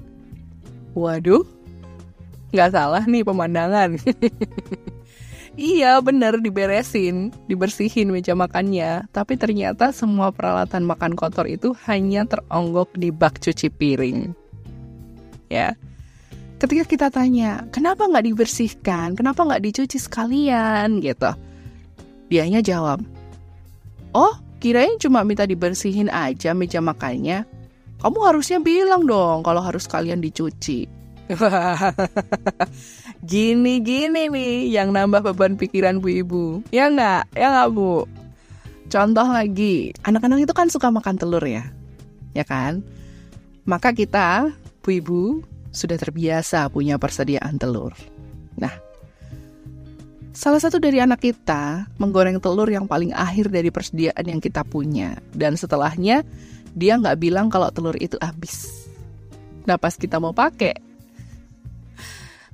Waduh, 0.95 1.43
nggak 2.55 2.73
salah 2.73 3.03
nih 3.03 3.27
pemandangan. 3.27 3.99
Iya 5.55 6.03
bener 6.03 6.43
diberesin, 6.43 7.31
dibersihin 7.47 8.11
meja 8.11 8.35
makannya. 8.35 9.07
Tapi 9.15 9.39
ternyata 9.39 9.95
semua 9.95 10.35
peralatan 10.35 10.83
makan 10.83 11.15
kotor 11.15 11.47
itu 11.47 11.71
hanya 11.87 12.27
teronggok 12.27 12.91
di 12.99 13.07
bak 13.07 13.39
cuci 13.39 13.71
piring. 13.71 14.35
Ya, 15.47 15.79
ketika 16.59 16.83
kita 16.83 17.07
tanya, 17.07 17.63
kenapa 17.71 18.03
nggak 18.03 18.27
dibersihkan? 18.27 19.15
Kenapa 19.15 19.47
nggak 19.47 19.63
dicuci 19.63 19.95
sekalian? 19.95 20.99
Gitu. 20.99 21.31
Dianya 22.27 22.59
jawab, 22.59 22.99
oh 24.11 24.35
kirain 24.59 24.99
cuma 24.99 25.23
minta 25.23 25.47
dibersihin 25.47 26.11
aja 26.11 26.51
meja 26.51 26.83
makannya. 26.83 27.47
Kamu 28.03 28.19
harusnya 28.27 28.59
bilang 28.59 29.07
dong 29.07 29.39
kalau 29.39 29.63
harus 29.63 29.87
kalian 29.87 30.19
dicuci. 30.19 30.83
Gini-gini 33.25 34.29
nih 34.29 34.69
yang 34.69 34.93
nambah 34.93 35.33
beban 35.33 35.57
pikiran 35.57 35.97
bu 35.97 36.21
ibu. 36.21 36.45
Ya 36.69 36.89
nggak? 36.89 37.33
Ya 37.33 37.47
nggak 37.49 37.69
bu? 37.73 38.05
Contoh 38.85 39.25
lagi, 39.25 39.89
anak-anak 40.05 40.45
itu 40.45 40.53
kan 40.53 40.69
suka 40.69 40.93
makan 40.93 41.17
telur 41.17 41.41
ya. 41.41 41.65
Ya 42.37 42.45
kan? 42.45 42.85
Maka 43.65 43.97
kita, 43.97 44.53
bu 44.85 44.89
ibu, 44.93 45.23
sudah 45.73 45.97
terbiasa 45.97 46.69
punya 46.69 47.01
persediaan 47.01 47.57
telur. 47.57 47.97
Nah, 48.61 48.71
salah 50.31 50.61
satu 50.61 50.77
dari 50.77 51.01
anak 51.01 51.25
kita 51.25 51.89
menggoreng 51.97 52.37
telur 52.37 52.69
yang 52.69 52.85
paling 52.85 53.09
akhir 53.09 53.49
dari 53.49 53.73
persediaan 53.73 54.29
yang 54.29 54.37
kita 54.37 54.61
punya. 54.61 55.17
Dan 55.33 55.57
setelahnya, 55.57 56.21
dia 56.77 56.93
nggak 57.01 57.17
bilang 57.17 57.49
kalau 57.49 57.73
telur 57.73 57.97
itu 57.97 58.21
habis. 58.21 58.85
Nah 59.65 59.81
pas 59.81 59.97
kita 59.97 60.21
mau 60.21 60.29
pakai, 60.29 60.77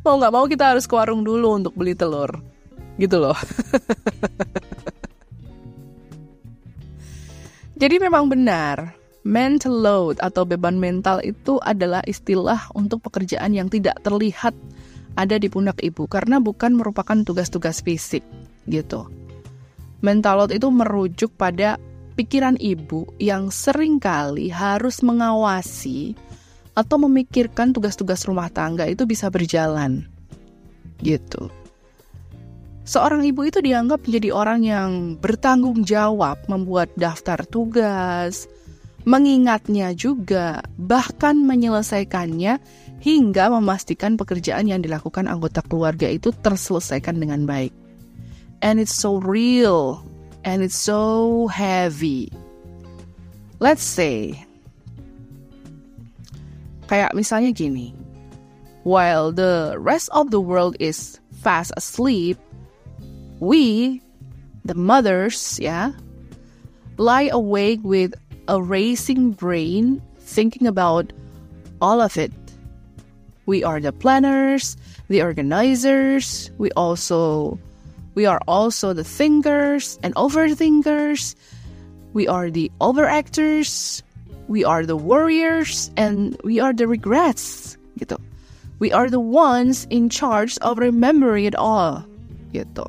mau 0.01 0.17
nggak 0.17 0.34
mau 0.34 0.50
kita 0.50 0.74
harus 0.75 0.89
ke 0.89 0.98
warung 0.98 1.24
dulu 1.25 1.53
untuk 1.62 1.74
beli 1.77 1.93
telur 1.93 2.41
gitu 2.98 3.22
loh 3.22 3.34
jadi 7.81 7.98
memang 8.01 8.29
benar 8.29 8.93
mental 9.22 9.77
load 9.77 10.17
atau 10.17 10.46
beban 10.46 10.81
mental 10.81 11.22
itu 11.22 11.62
adalah 11.62 12.01
istilah 12.10 12.74
untuk 12.74 13.05
pekerjaan 13.05 13.53
yang 13.53 13.70
tidak 13.70 14.01
terlihat 14.01 14.58
ada 15.15 15.36
di 15.38 15.48
pundak 15.51 15.77
ibu 15.84 16.08
karena 16.10 16.41
bukan 16.41 16.77
merupakan 16.77 17.17
tugas-tugas 17.22 17.84
fisik 17.84 18.24
gitu. 18.65 19.06
Mental 20.02 20.41
load 20.41 20.52
itu 20.56 20.67
merujuk 20.73 21.32
pada 21.38 21.78
pikiran 22.17 22.58
ibu 22.58 23.06
yang 23.21 23.54
sering 23.54 24.02
kali 24.02 24.49
harus 24.49 25.06
mengawasi 25.06 26.17
atau 26.73 26.97
memikirkan 27.01 27.75
tugas-tugas 27.75 28.23
rumah 28.23 28.47
tangga 28.47 28.88
itu 28.88 29.03
bisa 29.03 29.27
berjalan. 29.27 30.07
Gitu. 31.01 31.51
Seorang 32.81 33.21
ibu 33.23 33.45
itu 33.45 33.62
dianggap 33.62 34.03
menjadi 34.10 34.29
orang 34.34 34.62
yang 34.65 34.89
bertanggung 35.21 35.86
jawab 35.86 36.41
membuat 36.49 36.89
daftar 36.97 37.45
tugas, 37.45 38.49
mengingatnya 39.05 39.93
juga, 39.93 40.65
bahkan 40.81 41.38
menyelesaikannya 41.45 42.57
hingga 43.01 43.45
memastikan 43.49 44.17
pekerjaan 44.17 44.69
yang 44.69 44.81
dilakukan 44.81 45.25
anggota 45.25 45.62
keluarga 45.65 46.10
itu 46.10 46.34
terselesaikan 46.41 47.17
dengan 47.17 47.45
baik. 47.45 47.73
And 48.62 48.77
it's 48.77 48.93
so 48.93 49.17
real 49.17 50.05
and 50.45 50.62
it's 50.62 50.77
so 50.77 51.45
heavy. 51.49 52.29
Let's 53.62 53.86
say 53.86 54.41
Kayak 56.91 57.15
misalnya 57.15 57.56
gini, 57.56 57.95
while 58.84 59.32
the 59.32 59.80
rest 59.80 60.12
of 60.12 60.27
the 60.27 60.43
world 60.43 60.75
is 60.84 61.23
fast 61.39 61.71
asleep, 61.80 62.36
we, 63.39 64.04
the 64.67 64.75
mothers, 64.75 65.56
yeah, 65.56 65.95
lie 66.99 67.32
awake 67.32 67.80
with 67.88 68.12
a 68.51 68.60
racing 68.60 69.32
brain 69.32 70.04
thinking 70.19 70.67
about 70.67 71.15
all 71.80 72.04
of 72.04 72.19
it. 72.19 72.36
We 73.47 73.63
are 73.63 73.80
the 73.80 73.95
planners, 73.95 74.75
the 75.08 75.23
organizers, 75.23 76.51
we 76.60 76.75
also 76.75 77.56
we 78.19 78.27
are 78.27 78.43
also 78.51 78.91
the 78.91 79.08
thinkers 79.08 79.95
and 80.04 80.12
overthinkers. 80.15 81.39
We 82.12 82.27
are 82.27 82.51
the 82.51 82.67
overactors, 82.84 84.04
we 84.51 84.67
are 84.67 84.83
the 84.83 84.99
warriors 84.99 85.87
and 85.95 86.35
we 86.43 86.59
are 86.59 86.75
the 86.75 86.83
regrets 86.83 87.79
gitu. 87.95 88.19
We 88.83 88.91
are 88.91 89.07
the 89.07 89.23
ones 89.23 89.87
in 89.87 90.11
charge 90.11 90.59
of 90.59 90.75
remembering 90.75 91.47
it 91.47 91.55
all 91.55 92.03
gitu. 92.51 92.83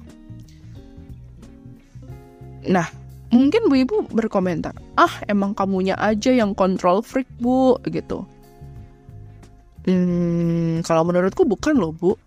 Nah, 2.66 2.90
mungkin 3.30 3.70
Bu 3.70 3.86
Ibu 3.86 3.96
berkomentar, 4.10 4.74
"Ah, 4.98 5.22
emang 5.30 5.54
kamunya 5.54 5.94
aja 6.02 6.34
yang 6.34 6.58
control 6.58 6.98
freak, 7.06 7.30
Bu." 7.38 7.78
gitu. 7.86 8.26
Hmm, 9.86 10.82
kalau 10.82 11.06
menurutku 11.06 11.46
bukan 11.46 11.78
loh, 11.78 11.94
Bu. 11.94 12.18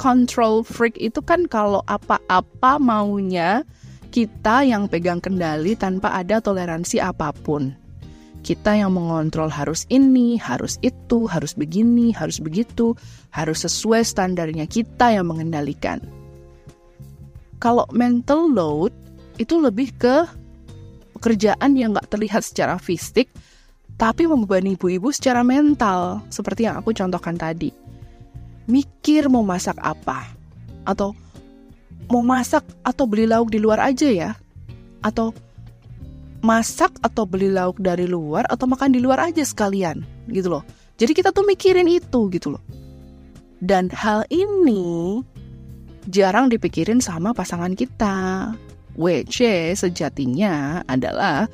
Control 0.00 0.62
freak 0.64 0.96
itu 0.96 1.18
kan 1.20 1.44
kalau 1.50 1.82
apa-apa 1.90 2.78
maunya 2.78 3.66
kita 4.14 4.62
yang 4.62 4.86
pegang 4.86 5.18
kendali 5.18 5.74
tanpa 5.74 6.14
ada 6.14 6.38
toleransi 6.38 7.02
apa 7.02 7.34
pun 7.34 7.74
kita 8.42 8.78
yang 8.78 8.94
mengontrol 8.94 9.50
harus 9.50 9.84
ini, 9.90 10.38
harus 10.38 10.78
itu, 10.80 11.26
harus 11.26 11.52
begini, 11.52 12.14
harus 12.14 12.38
begitu, 12.38 12.94
harus 13.34 13.66
sesuai 13.66 14.06
standarnya 14.06 14.64
kita 14.64 15.12
yang 15.12 15.28
mengendalikan. 15.28 16.00
Kalau 17.58 17.84
mental 17.90 18.46
load 18.48 18.94
itu 19.36 19.58
lebih 19.58 19.90
ke 19.98 20.26
pekerjaan 21.18 21.74
yang 21.74 21.90
nggak 21.92 22.08
terlihat 22.14 22.46
secara 22.46 22.78
fisik, 22.78 23.26
tapi 23.98 24.30
membebani 24.30 24.78
ibu-ibu 24.78 25.10
secara 25.10 25.42
mental, 25.42 26.22
seperti 26.30 26.70
yang 26.70 26.78
aku 26.78 26.94
contohkan 26.94 27.34
tadi. 27.34 27.74
Mikir 28.70 29.26
mau 29.26 29.42
masak 29.42 29.74
apa, 29.82 30.30
atau 30.86 31.18
mau 32.06 32.22
masak 32.22 32.62
atau 32.86 33.04
beli 33.10 33.26
lauk 33.26 33.50
di 33.50 33.58
luar 33.58 33.82
aja 33.82 34.06
ya, 34.06 34.30
atau 35.02 35.34
masak 36.40 36.94
atau 37.02 37.26
beli 37.26 37.50
lauk 37.50 37.82
dari 37.82 38.06
luar 38.06 38.46
atau 38.46 38.70
makan 38.70 38.94
di 38.94 39.00
luar 39.02 39.30
aja 39.30 39.42
sekalian 39.42 40.02
gitu 40.30 40.52
loh. 40.52 40.64
Jadi 40.98 41.14
kita 41.14 41.30
tuh 41.30 41.46
mikirin 41.46 41.86
itu 41.86 42.30
gitu 42.30 42.54
loh. 42.54 42.62
Dan 43.58 43.90
hal 43.90 44.22
ini 44.30 45.18
jarang 46.06 46.50
dipikirin 46.50 47.02
sama 47.02 47.34
pasangan 47.34 47.74
kita. 47.74 48.16
WC 48.98 49.78
sejatinya 49.78 50.82
adalah 50.90 51.46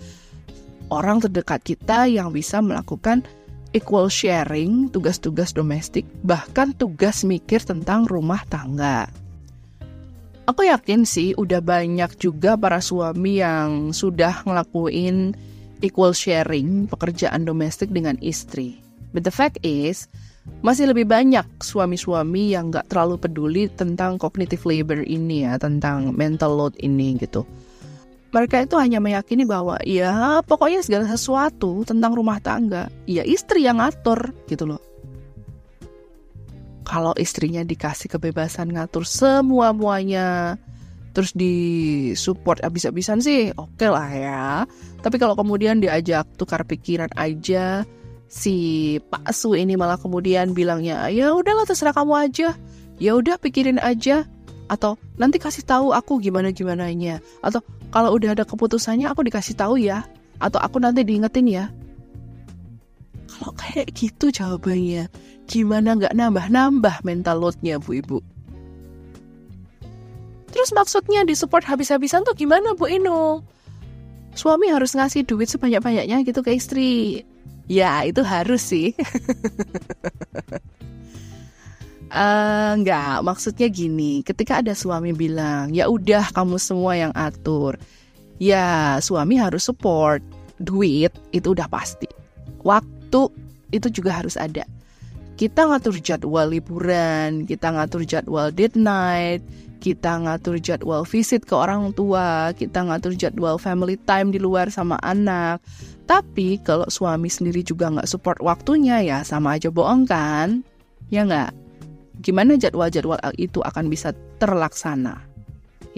orang 0.89 1.21
terdekat 1.21 1.61
kita 1.61 2.09
yang 2.09 2.33
bisa 2.33 2.65
melakukan 2.65 3.21
equal 3.77 4.09
sharing 4.09 4.89
tugas-tugas 4.89 5.53
domestik, 5.53 6.09
bahkan 6.25 6.73
tugas 6.73 7.21
mikir 7.21 7.61
tentang 7.61 8.09
rumah 8.09 8.41
tangga. 8.49 9.11
Aku 10.45 10.61
yakin 10.61 11.09
sih 11.09 11.33
udah 11.41 11.65
banyak 11.65 12.21
juga 12.21 12.53
para 12.61 12.77
suami 12.85 13.41
yang 13.41 13.97
sudah 13.97 14.45
ngelakuin 14.45 15.33
equal 15.81 16.13
sharing 16.13 16.85
pekerjaan 16.85 17.49
domestik 17.49 17.89
dengan 17.89 18.21
istri. 18.21 18.77
But 19.17 19.25
the 19.25 19.33
fact 19.33 19.65
is, 19.65 20.05
masih 20.61 20.93
lebih 20.93 21.09
banyak 21.09 21.49
suami-suami 21.65 22.53
yang 22.53 22.69
gak 22.69 22.93
terlalu 22.93 23.17
peduli 23.17 23.73
tentang 23.73 24.21
cognitive 24.21 24.61
labor 24.69 25.01
ini 25.01 25.49
ya, 25.49 25.57
tentang 25.57 26.13
mental 26.13 26.61
load 26.61 26.77
ini 26.77 27.17
gitu. 27.17 27.49
Mereka 28.37 28.69
itu 28.69 28.77
hanya 28.77 29.01
meyakini 29.01 29.49
bahwa 29.49 29.81
ya 29.81 30.45
pokoknya 30.45 30.85
segala 30.85 31.09
sesuatu 31.09 31.89
tentang 31.89 32.13
rumah 32.13 32.37
tangga, 32.43 32.93
ya 33.09 33.25
istri 33.25 33.65
yang 33.65 33.81
ngatur 33.81 34.35
gitu 34.45 34.77
loh. 34.77 34.83
Kalau 36.85 37.17
istrinya 37.17 37.65
dikasih 37.65 38.13
kebebasan 38.13 38.77
ngatur 38.77 39.09
semua-muanya, 39.09 40.61
terus 41.17 41.33
di 41.33 41.55
support 42.13 42.61
abis-abisan 42.61 43.25
sih 43.25 43.51
oke 43.57 43.81
okay 43.81 43.89
lah 43.89 44.11
ya. 44.13 44.45
Tapi 45.01 45.17
kalau 45.17 45.33
kemudian 45.33 45.81
diajak 45.81 46.29
tukar 46.37 46.69
pikiran 46.69 47.09
aja, 47.17 47.89
si 48.29 48.55
Pak 49.09 49.33
Su 49.33 49.57
ini 49.57 49.81
malah 49.81 49.97
kemudian 49.97 50.53
bilangnya 50.53 51.09
ya 51.09 51.33
udahlah 51.33 51.65
terserah 51.65 51.97
kamu 51.97 52.15
aja, 52.29 52.53
ya 53.01 53.11
udah 53.17 53.41
pikirin 53.41 53.81
aja, 53.81 54.29
atau 54.69 55.01
nanti 55.17 55.41
kasih 55.41 55.65
tahu 55.65 55.97
aku 55.97 56.21
gimana 56.21 56.53
gimana 56.53 56.89
nya, 56.93 57.25
atau 57.41 57.65
kalau 57.95 58.13
udah 58.13 58.37
ada 58.37 58.45
keputusannya 58.45 59.07
aku 59.09 59.25
dikasih 59.25 59.55
tahu 59.57 59.81
ya, 59.81 60.05
atau 60.37 60.61
aku 60.61 60.83
nanti 60.83 61.01
diingetin 61.07 61.49
ya. 61.49 61.65
Kalau 63.35 63.51
kayak 63.59 63.91
gitu 63.99 64.31
jawabannya, 64.31 65.11
gimana 65.51 65.99
nggak 65.99 66.15
nambah-nambah 66.15 67.03
mental 67.03 67.43
loadnya 67.43 67.83
bu 67.83 67.99
ibu? 67.99 68.19
Terus 70.55 70.71
maksudnya 70.71 71.27
disupport 71.27 71.67
habis-habisan 71.67 72.23
tuh 72.23 72.39
gimana 72.39 72.79
Bu 72.79 72.87
Ino? 72.87 73.43
Suami 74.39 74.71
harus 74.71 74.95
ngasih 74.95 75.27
duit 75.27 75.51
sebanyak-banyaknya 75.51 76.23
gitu 76.23 76.47
ke 76.47 76.55
istri. 76.55 77.27
Ya 77.67 78.07
itu 78.07 78.23
harus 78.23 78.63
sih. 78.63 78.95
uh, 82.15 82.79
enggak, 82.79 83.19
maksudnya 83.27 83.67
gini, 83.67 84.23
ketika 84.23 84.63
ada 84.63 84.79
suami 84.79 85.11
bilang, 85.11 85.75
ya 85.75 85.91
udah 85.91 86.31
kamu 86.31 86.55
semua 86.63 86.95
yang 86.95 87.11
atur, 87.19 87.75
ya 88.39 89.03
suami 89.03 89.35
harus 89.35 89.67
support, 89.67 90.23
duit 90.63 91.11
itu 91.35 91.51
udah 91.51 91.67
pasti, 91.67 92.07
waktu 92.63 92.94
itu 93.75 93.89
juga 93.91 94.23
harus 94.23 94.35
ada. 94.39 94.67
Kita 95.35 95.67
ngatur 95.67 95.99
jadwal 95.99 96.55
liburan, 96.55 97.43
kita 97.43 97.75
ngatur 97.75 98.07
jadwal 98.07 98.55
date 98.55 98.79
night, 98.79 99.43
kita 99.83 100.23
ngatur 100.23 100.63
jadwal 100.63 101.03
visit 101.03 101.43
ke 101.43 101.53
orang 101.53 101.91
tua, 101.93 102.55
kita 102.55 102.87
ngatur 102.87 103.19
jadwal 103.19 103.59
family 103.59 103.99
time 104.07 104.31
di 104.31 104.39
luar 104.39 104.71
sama 104.71 104.97
anak. 105.03 105.59
Tapi 106.07 106.63
kalau 106.63 106.87
suami 106.87 107.27
sendiri 107.27 107.61
juga 107.61 107.91
nggak 107.91 108.07
support 108.07 108.39
waktunya 108.41 109.03
ya 109.03 109.19
sama 109.27 109.59
aja 109.59 109.69
bohong 109.69 110.07
kan? 110.07 110.63
Ya 111.11 111.27
nggak? 111.27 111.53
Gimana 112.23 112.55
jadwal-jadwal 112.55 113.19
itu 113.37 113.59
akan 113.61 113.91
bisa 113.91 114.15
terlaksana? 114.39 115.19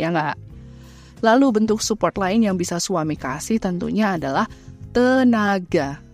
Ya 0.01 0.09
nggak? 0.11 0.35
Lalu 1.21 1.63
bentuk 1.63 1.85
support 1.85 2.17
lain 2.17 2.43
yang 2.43 2.57
bisa 2.57 2.81
suami 2.81 3.15
kasih 3.15 3.61
tentunya 3.61 4.17
adalah 4.17 4.49
tenaga. 4.97 6.06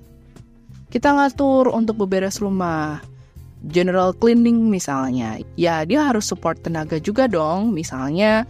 Kita 0.92 1.08
ngatur 1.16 1.72
untuk 1.72 2.04
beberes 2.04 2.36
rumah, 2.36 3.00
general 3.64 4.12
cleaning 4.12 4.68
misalnya, 4.68 5.40
ya 5.56 5.88
dia 5.88 6.04
harus 6.04 6.28
support 6.28 6.60
tenaga 6.60 7.00
juga 7.00 7.24
dong. 7.24 7.72
Misalnya 7.72 8.44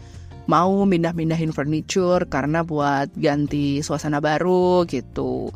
mau 0.50 0.82
pindah-pindahin 0.82 1.54
furniture 1.54 2.26
karena 2.26 2.66
buat 2.66 3.14
ganti 3.14 3.78
suasana 3.78 4.18
baru 4.18 4.82
gitu. 4.90 5.54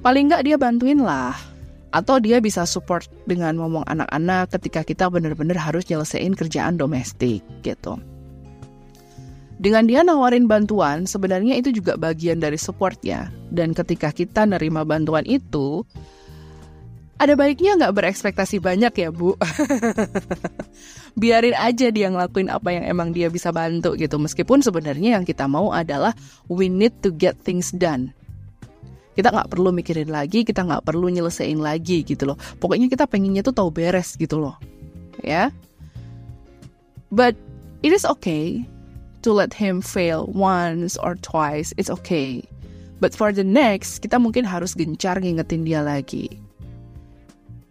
Paling 0.00 0.32
nggak 0.32 0.48
dia 0.48 0.56
bantuin 0.56 1.04
lah. 1.04 1.36
Atau 1.92 2.18
dia 2.18 2.40
bisa 2.40 2.64
support 2.66 3.06
dengan 3.28 3.60
ngomong 3.60 3.84
anak-anak 3.86 4.50
ketika 4.56 4.82
kita 4.82 5.06
benar-benar 5.12 5.60
harus 5.60 5.86
nyelesain 5.92 6.32
kerjaan 6.34 6.80
domestik 6.80 7.44
gitu. 7.62 8.00
Dengan 9.62 9.86
dia 9.86 10.02
nawarin 10.02 10.50
bantuan, 10.50 11.06
sebenarnya 11.06 11.54
itu 11.54 11.70
juga 11.70 11.94
bagian 11.94 12.42
dari 12.42 12.58
support 12.58 12.98
ya. 13.06 13.30
Dan 13.54 13.70
ketika 13.70 14.10
kita 14.10 14.42
nerima 14.42 14.82
bantuan 14.82 15.22
itu, 15.22 15.86
ada 17.14 17.38
baiknya 17.38 17.78
nggak 17.78 17.94
berekspektasi 17.94 18.58
banyak 18.58 18.90
ya 18.90 19.08
bu? 19.14 19.38
Biarin 21.20 21.54
aja 21.54 21.86
dia 21.94 22.10
ngelakuin 22.10 22.50
apa 22.50 22.74
yang 22.74 22.84
emang 22.90 23.14
dia 23.14 23.30
bisa 23.30 23.54
bantu 23.54 23.94
gitu. 23.94 24.18
Meskipun 24.18 24.66
sebenarnya 24.66 25.18
yang 25.18 25.24
kita 25.24 25.46
mau 25.46 25.70
adalah 25.70 26.10
we 26.50 26.66
need 26.66 26.90
to 27.06 27.14
get 27.14 27.38
things 27.46 27.70
done. 27.70 28.10
Kita 29.14 29.30
nggak 29.30 29.46
perlu 29.46 29.70
mikirin 29.70 30.10
lagi 30.10 30.42
kita 30.42 30.66
nggak 30.66 30.90
perlu 30.90 31.06
nyelesain 31.06 31.54
lagi 31.62 32.02
gitu 32.02 32.34
loh. 32.34 32.38
Pokoknya 32.58 32.90
kita 32.90 33.06
pengennya 33.06 33.46
tuh 33.46 33.54
tahu 33.54 33.70
beres 33.70 34.18
gitu 34.18 34.42
loh. 34.42 34.58
Ya? 35.22 35.54
But 37.14 37.38
it 37.86 37.94
is 37.94 38.02
okay 38.02 38.66
to 39.22 39.30
let 39.30 39.54
him 39.54 39.78
fail 39.78 40.26
once 40.34 40.98
or 40.98 41.14
twice. 41.22 41.70
It's 41.78 41.94
okay. 42.02 42.42
But 42.98 43.14
for 43.14 43.30
the 43.30 43.46
next 43.46 44.02
kita 44.02 44.18
mungkin 44.18 44.42
harus 44.42 44.74
gencar 44.74 45.22
ngingetin 45.22 45.62
dia 45.62 45.78
lagi 45.78 46.43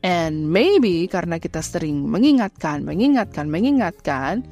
And 0.04 0.52
maybe 0.52 1.08
karena 1.08 1.40
kita 1.40 1.64
sering 1.64 2.12
mengingatkan, 2.12 2.84
mengingatkan, 2.84 3.48
mengingatkan, 3.48 4.44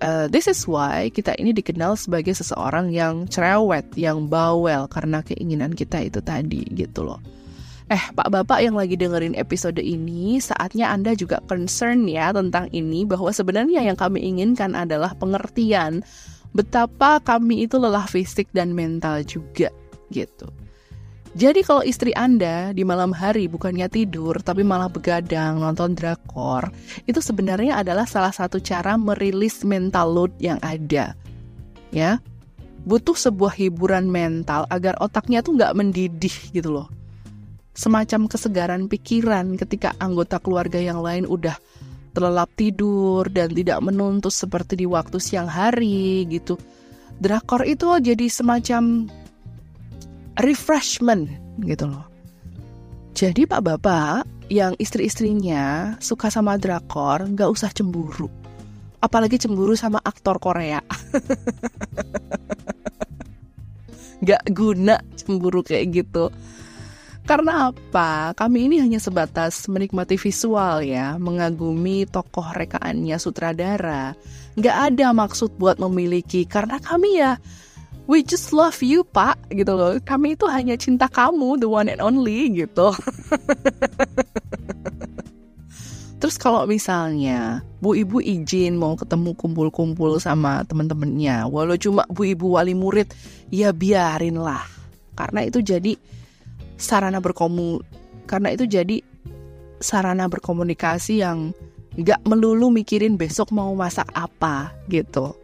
uh, 0.00 0.26
this 0.32 0.48
is 0.48 0.64
why 0.64 1.12
kita 1.12 1.36
ini 1.36 1.52
dikenal 1.52 2.00
sebagai 2.00 2.32
seseorang 2.32 2.88
yang 2.88 3.28
cerewet, 3.28 3.84
yang 4.00 4.32
bawel 4.32 4.88
karena 4.88 5.20
keinginan 5.20 5.76
kita 5.76 6.00
itu 6.00 6.24
tadi 6.24 6.64
gitu 6.72 7.04
loh. 7.04 7.20
Eh, 7.92 8.00
Pak 8.16 8.32
Bapak 8.32 8.64
yang 8.64 8.80
lagi 8.80 8.96
dengerin 8.96 9.36
episode 9.36 9.76
ini, 9.76 10.40
saatnya 10.40 10.88
Anda 10.88 11.12
juga 11.12 11.44
concern 11.44 12.08
ya 12.08 12.32
tentang 12.32 12.72
ini 12.72 13.04
bahwa 13.04 13.28
sebenarnya 13.28 13.84
yang 13.84 14.00
kami 14.00 14.24
inginkan 14.24 14.72
adalah 14.72 15.12
pengertian 15.20 16.00
betapa 16.56 17.20
kami 17.20 17.68
itu 17.68 17.76
lelah 17.76 18.08
fisik 18.08 18.48
dan 18.56 18.72
mental 18.72 19.20
juga 19.28 19.68
gitu. 20.08 20.48
Jadi 21.34 21.66
kalau 21.66 21.82
istri 21.82 22.14
Anda 22.14 22.70
di 22.70 22.86
malam 22.86 23.10
hari 23.10 23.50
bukannya 23.50 23.90
tidur 23.90 24.38
tapi 24.38 24.62
malah 24.62 24.86
begadang 24.86 25.58
nonton 25.58 25.98
drakor, 25.98 26.70
itu 27.10 27.18
sebenarnya 27.18 27.82
adalah 27.82 28.06
salah 28.06 28.30
satu 28.30 28.62
cara 28.62 28.94
merilis 28.94 29.66
mental 29.66 30.14
load 30.14 30.30
yang 30.38 30.62
ada. 30.62 31.18
Ya, 31.90 32.22
butuh 32.86 33.18
sebuah 33.18 33.50
hiburan 33.58 34.06
mental 34.06 34.70
agar 34.70 34.94
otaknya 35.02 35.42
tuh 35.42 35.58
nggak 35.58 35.74
mendidih 35.74 36.54
gitu 36.54 36.70
loh. 36.70 36.86
Semacam 37.74 38.30
kesegaran 38.30 38.86
pikiran 38.86 39.58
ketika 39.58 39.90
anggota 39.98 40.38
keluarga 40.38 40.78
yang 40.78 41.02
lain 41.02 41.26
udah 41.26 41.58
terlelap 42.14 42.46
tidur 42.54 43.26
dan 43.26 43.50
tidak 43.50 43.82
menuntut 43.82 44.30
seperti 44.30 44.78
di 44.78 44.86
waktu 44.86 45.18
siang 45.18 45.50
hari 45.50 46.30
gitu. 46.30 46.54
Drakor 47.18 47.66
itu 47.66 47.90
jadi 47.98 48.30
semacam 48.30 49.10
refreshment 50.42 51.30
gitu 51.62 51.86
loh. 51.86 52.06
Jadi 53.14 53.46
pak 53.46 53.62
bapak 53.62 54.26
yang 54.50 54.74
istri-istrinya 54.82 55.94
suka 56.02 56.28
sama 56.28 56.58
drakor 56.58 57.30
nggak 57.30 57.50
usah 57.50 57.70
cemburu. 57.70 58.26
Apalagi 58.98 59.36
cemburu 59.36 59.76
sama 59.76 60.00
aktor 60.00 60.40
Korea. 60.40 60.80
Gak 64.24 64.48
guna 64.56 64.96
cemburu 65.12 65.60
kayak 65.60 65.92
gitu. 65.92 66.32
Karena 67.28 67.68
apa? 67.68 68.32
Kami 68.32 68.68
ini 68.68 68.80
hanya 68.80 68.96
sebatas 68.96 69.68
menikmati 69.68 70.16
visual 70.16 70.80
ya, 70.80 71.20
mengagumi 71.20 72.08
tokoh 72.08 72.56
rekaannya 72.56 73.16
sutradara. 73.20 74.16
Gak 74.56 74.76
ada 74.92 75.12
maksud 75.12 75.56
buat 75.60 75.76
memiliki, 75.76 76.48
karena 76.48 76.80
kami 76.80 77.20
ya 77.20 77.36
we 78.04 78.20
just 78.20 78.52
love 78.52 78.76
you 78.84 79.04
pak 79.04 79.36
gitu 79.52 79.72
loh 79.72 79.96
kami 80.04 80.36
itu 80.36 80.44
hanya 80.48 80.76
cinta 80.76 81.08
kamu 81.08 81.56
the 81.60 81.68
one 81.68 81.88
and 81.88 82.04
only 82.04 82.52
gitu 82.52 82.92
Terus 86.24 86.40
kalau 86.40 86.64
misalnya 86.64 87.60
bu 87.84 87.92
ibu 88.00 88.16
izin 88.16 88.80
mau 88.80 88.96
ketemu 88.96 89.36
kumpul-kumpul 89.36 90.16
sama 90.16 90.64
temen-temennya, 90.64 91.44
walau 91.52 91.76
cuma 91.76 92.08
bu 92.08 92.24
ibu 92.24 92.56
wali 92.56 92.72
murid, 92.72 93.12
ya 93.52 93.76
biarin 93.76 94.40
lah. 94.40 94.64
Karena 95.12 95.44
itu 95.44 95.60
jadi 95.60 95.92
sarana 96.80 97.20
berkomu, 97.20 97.84
karena 98.24 98.56
itu 98.56 98.64
jadi 98.64 99.04
sarana 99.84 100.24
berkomunikasi 100.32 101.20
yang 101.20 101.52
nggak 101.92 102.24
melulu 102.24 102.72
mikirin 102.72 103.20
besok 103.20 103.52
mau 103.52 103.76
masak 103.76 104.08
apa 104.16 104.72
gitu. 104.88 105.36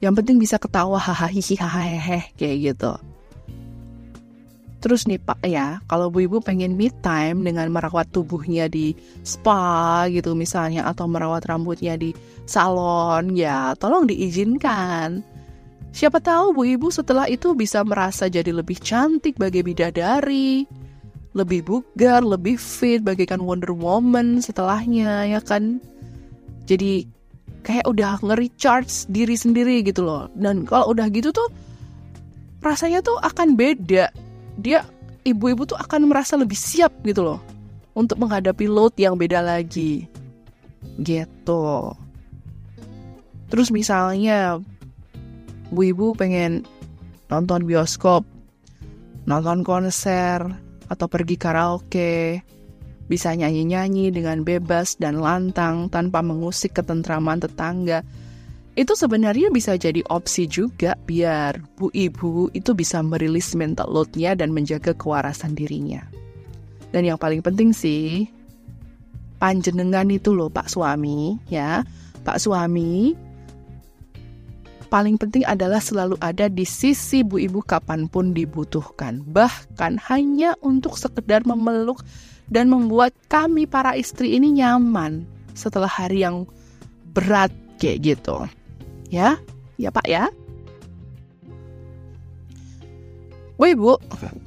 Yang 0.00 0.14
penting 0.24 0.36
bisa 0.40 0.56
ketawa 0.56 0.96
hahaha 0.96 1.28
hahaha 1.32 2.24
kayak 2.40 2.56
gitu. 2.72 2.92
Terus 4.80 5.04
nih 5.04 5.20
Pak 5.20 5.44
ya, 5.44 5.84
kalau 5.84 6.08
Bu 6.08 6.24
Ibu 6.24 6.40
pengen 6.40 6.72
me 6.72 6.88
time 7.04 7.44
dengan 7.44 7.68
merawat 7.68 8.08
tubuhnya 8.16 8.64
di 8.64 8.96
spa 9.20 10.08
gitu 10.08 10.32
misalnya 10.32 10.88
atau 10.88 11.04
merawat 11.04 11.44
rambutnya 11.44 12.00
di 12.00 12.16
salon 12.48 13.36
ya, 13.36 13.76
tolong 13.76 14.08
diizinkan. 14.08 15.20
Siapa 15.92 16.24
tahu 16.24 16.56
Bu 16.56 16.64
Ibu 16.64 16.88
setelah 16.88 17.28
itu 17.28 17.52
bisa 17.52 17.84
merasa 17.84 18.32
jadi 18.32 18.56
lebih 18.56 18.80
cantik 18.80 19.36
bagi 19.36 19.60
bidadari, 19.60 20.64
lebih 21.36 21.60
bugar, 21.60 22.24
lebih 22.24 22.56
fit 22.56 23.04
bagaikan 23.04 23.44
Wonder 23.44 23.76
Woman 23.76 24.40
setelahnya 24.40 25.28
ya 25.28 25.44
kan. 25.44 25.76
Jadi 26.64 27.04
kayak 27.60 27.86
udah 27.86 28.20
nge-recharge 28.20 29.08
diri 29.12 29.36
sendiri 29.36 29.84
gitu 29.84 30.04
loh. 30.04 30.28
Dan 30.36 30.64
kalau 30.64 30.92
udah 30.92 31.06
gitu 31.12 31.30
tuh 31.32 31.48
rasanya 32.64 33.00
tuh 33.00 33.16
akan 33.20 33.56
beda. 33.56 34.12
Dia 34.60 34.84
ibu-ibu 35.24 35.68
tuh 35.68 35.78
akan 35.78 36.08
merasa 36.08 36.36
lebih 36.36 36.56
siap 36.56 36.92
gitu 37.04 37.24
loh 37.24 37.40
untuk 37.92 38.16
menghadapi 38.20 38.66
load 38.68 38.96
yang 38.96 39.16
beda 39.16 39.44
lagi. 39.44 40.08
Gitu. 41.00 41.64
Terus 43.50 43.68
misalnya 43.74 44.62
Bu 45.70 45.90
Ibu 45.90 46.14
pengen 46.18 46.66
nonton 47.30 47.62
bioskop, 47.66 48.26
nonton 49.26 49.62
konser, 49.62 50.42
atau 50.90 51.06
pergi 51.06 51.38
karaoke, 51.38 52.42
bisa 53.10 53.34
nyanyi-nyanyi 53.34 54.14
dengan 54.14 54.46
bebas 54.46 54.94
dan 55.02 55.18
lantang 55.18 55.90
tanpa 55.90 56.22
mengusik 56.22 56.78
ketentraman 56.78 57.42
tetangga. 57.42 58.06
Itu 58.78 58.94
sebenarnya 58.94 59.50
bisa 59.50 59.74
jadi 59.74 59.98
opsi 60.06 60.46
juga 60.46 60.94
biar 60.94 61.58
bu 61.74 61.90
ibu 61.90 62.54
itu 62.54 62.70
bisa 62.70 63.02
merilis 63.02 63.50
mental 63.58 63.90
load-nya 63.90 64.38
dan 64.38 64.54
menjaga 64.54 64.94
kewarasan 64.94 65.58
dirinya. 65.58 66.06
Dan 66.94 67.02
yang 67.02 67.18
paling 67.18 67.42
penting 67.42 67.74
sih, 67.74 68.30
panjenengan 69.42 70.06
itu 70.06 70.30
loh 70.30 70.46
Pak 70.46 70.70
Suami, 70.70 71.34
ya. 71.50 71.82
Pak 72.22 72.38
Suami 72.38 73.18
paling 74.90 75.16
penting 75.16 75.46
adalah 75.46 75.78
selalu 75.78 76.18
ada 76.18 76.50
di 76.50 76.66
sisi 76.66 77.22
bu 77.22 77.38
ibu 77.38 77.62
kapan 77.62 78.10
pun 78.10 78.34
dibutuhkan. 78.34 79.22
Bahkan 79.22 80.02
hanya 80.10 80.58
untuk 80.62 80.98
sekedar 80.98 81.46
memeluk 81.46 82.02
dan 82.50 82.66
membuat 82.68 83.14
kami 83.30 83.64
para 83.64 83.94
istri 83.94 84.34
ini 84.34 84.58
nyaman 84.58 85.24
setelah 85.54 85.88
hari 85.88 86.26
yang 86.26 86.44
berat 87.14 87.54
kayak 87.78 88.14
gitu. 88.14 88.46
Ya, 89.10 89.38
ya 89.78 89.90
Pak 89.94 90.06
ya. 90.06 90.28
Bu 93.60 93.68
Ibu, 93.68 93.92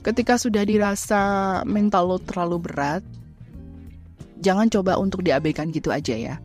ketika 0.02 0.42
sudah 0.42 0.66
dirasa 0.66 1.22
mental 1.70 2.10
lo 2.10 2.18
terlalu 2.18 2.66
berat, 2.66 3.06
jangan 4.42 4.68
coba 4.74 4.98
untuk 4.98 5.22
diabaikan 5.22 5.70
gitu 5.70 5.94
aja 5.94 6.18
ya 6.18 6.36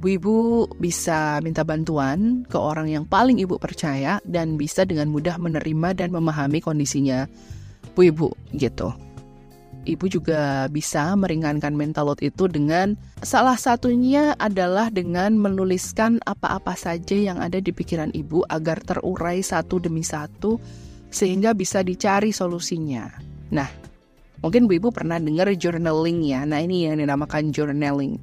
Bu 0.00 0.16
Ibu 0.16 0.36
bisa 0.80 1.44
minta 1.44 1.60
bantuan 1.60 2.48
ke 2.48 2.56
orang 2.56 2.88
yang 2.88 3.04
paling 3.04 3.36
Ibu 3.36 3.60
percaya 3.60 4.16
dan 4.24 4.56
bisa 4.56 4.88
dengan 4.88 5.12
mudah 5.12 5.36
menerima 5.36 5.92
dan 5.92 6.08
memahami 6.08 6.64
kondisinya 6.64 7.28
Bu 7.92 8.08
Ibu 8.08 8.56
gitu. 8.56 8.96
Ibu 9.80 10.12
juga 10.12 10.68
bisa 10.68 11.16
meringankan 11.16 11.72
mental 11.72 12.12
load 12.12 12.20
itu 12.20 12.46
dengan 12.46 12.94
salah 13.24 13.56
satunya 13.56 14.36
adalah 14.36 14.92
dengan 14.92 15.40
menuliskan 15.40 16.20
apa-apa 16.28 16.76
saja 16.76 17.16
yang 17.16 17.40
ada 17.40 17.58
di 17.58 17.72
pikiran 17.72 18.12
Ibu 18.12 18.44
agar 18.52 18.84
terurai 18.84 19.40
satu 19.40 19.80
demi 19.80 20.04
satu 20.04 20.60
sehingga 21.08 21.56
bisa 21.56 21.80
dicari 21.80 22.28
solusinya. 22.30 23.08
Nah, 23.50 23.68
mungkin 24.44 24.68
Bu 24.68 24.76
Ibu 24.76 24.88
pernah 24.92 25.16
dengar 25.16 25.48
journaling 25.56 26.22
ya. 26.28 26.44
Nah, 26.44 26.60
ini 26.60 26.84
yang 26.84 27.00
dinamakan 27.00 27.48
journaling 27.50 28.20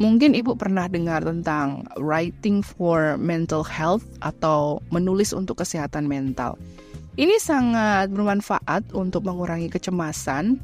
Mungkin 0.00 0.32
Ibu 0.32 0.56
pernah 0.56 0.88
dengar 0.88 1.20
tentang 1.20 1.84
writing 2.00 2.64
for 2.64 3.20
mental 3.20 3.60
health 3.60 4.00
atau 4.24 4.80
menulis 4.88 5.36
untuk 5.36 5.60
kesehatan 5.60 6.08
mental. 6.08 6.56
Ini 7.20 7.36
sangat 7.36 8.08
bermanfaat 8.08 8.96
untuk 8.96 9.28
mengurangi 9.28 9.68
kecemasan, 9.68 10.56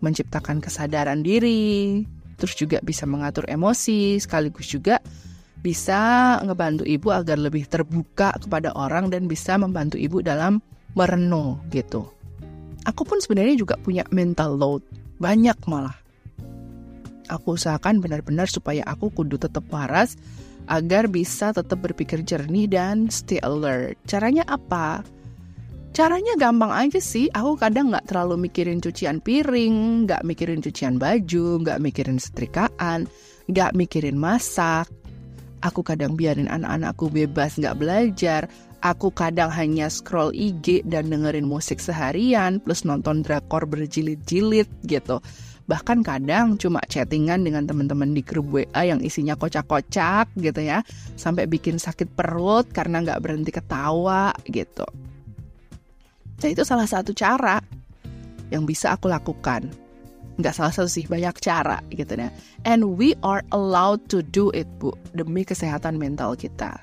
menciptakan 0.00 0.62
kesadaran 0.62 1.22
diri, 1.22 2.04
terus 2.38 2.54
juga 2.54 2.78
bisa 2.82 3.04
mengatur 3.04 3.46
emosi, 3.50 4.18
sekaligus 4.18 4.70
juga 4.70 5.02
bisa 5.58 6.38
ngebantu 6.46 6.86
ibu 6.86 7.10
agar 7.10 7.34
lebih 7.34 7.66
terbuka 7.66 8.30
kepada 8.38 8.70
orang 8.78 9.10
dan 9.10 9.26
bisa 9.26 9.58
membantu 9.58 9.98
ibu 9.98 10.22
dalam 10.22 10.62
merenung 10.94 11.58
gitu. 11.74 12.06
Aku 12.86 13.02
pun 13.02 13.18
sebenarnya 13.18 13.58
juga 13.58 13.74
punya 13.74 14.06
mental 14.14 14.54
load, 14.54 14.86
banyak 15.18 15.58
malah 15.66 15.98
aku 17.28 17.54
usahakan 17.54 18.00
benar-benar 18.00 18.48
supaya 18.48 18.82
aku 18.88 19.12
kudu 19.12 19.36
tetap 19.36 19.62
waras 19.68 20.16
agar 20.68 21.08
bisa 21.08 21.52
tetap 21.52 21.80
berpikir 21.80 22.24
jernih 22.24 22.68
dan 22.68 23.08
stay 23.12 23.40
alert. 23.44 23.96
Caranya 24.08 24.44
apa? 24.48 25.04
Caranya 25.96 26.38
gampang 26.38 26.70
aja 26.70 27.00
sih. 27.02 27.26
Aku 27.34 27.58
kadang 27.58 27.90
nggak 27.90 28.06
terlalu 28.06 28.46
mikirin 28.46 28.78
cucian 28.78 29.18
piring, 29.18 30.06
nggak 30.06 30.22
mikirin 30.22 30.62
cucian 30.62 31.00
baju, 31.00 31.58
nggak 31.64 31.78
mikirin 31.82 32.22
setrikaan, 32.22 33.10
nggak 33.50 33.74
mikirin 33.74 34.14
masak. 34.14 34.86
Aku 35.58 35.82
kadang 35.82 36.14
biarin 36.14 36.46
anak-anakku 36.46 37.10
bebas 37.10 37.58
nggak 37.58 37.78
belajar. 37.82 38.46
Aku 38.78 39.10
kadang 39.10 39.50
hanya 39.50 39.90
scroll 39.90 40.30
IG 40.30 40.86
dan 40.86 41.10
dengerin 41.10 41.50
musik 41.50 41.82
seharian, 41.82 42.62
plus 42.62 42.86
nonton 42.86 43.26
drakor 43.26 43.66
berjilid-jilid 43.66 44.70
gitu. 44.86 45.18
Bahkan 45.66 46.06
kadang 46.06 46.54
cuma 46.62 46.78
chattingan 46.86 47.42
dengan 47.42 47.66
teman-teman 47.66 48.14
di 48.14 48.22
grup 48.22 48.54
WA 48.54 48.86
yang 48.86 49.02
isinya 49.02 49.34
kocak-kocak 49.34 50.30
gitu 50.38 50.62
ya. 50.62 50.86
Sampai 51.18 51.50
bikin 51.50 51.82
sakit 51.82 52.14
perut 52.14 52.70
karena 52.70 53.02
nggak 53.02 53.18
berhenti 53.18 53.50
ketawa 53.50 54.30
gitu. 54.46 54.86
Nah 56.38 56.48
itu 56.48 56.62
salah 56.62 56.86
satu 56.86 57.10
cara 57.14 57.58
yang 58.48 58.64
bisa 58.64 58.94
aku 58.94 59.10
lakukan. 59.10 59.68
Nggak 60.38 60.54
salah 60.54 60.70
satu 60.70 60.86
sih, 60.86 61.04
banyak 61.04 61.34
cara 61.42 61.82
gitu 61.90 62.14
ya. 62.14 62.30
And 62.62 62.94
we 62.94 63.18
are 63.26 63.42
allowed 63.50 64.06
to 64.14 64.22
do 64.22 64.54
it, 64.54 64.70
Bu. 64.78 64.94
Demi 65.10 65.42
kesehatan 65.42 65.98
mental 65.98 66.38
kita. 66.38 66.78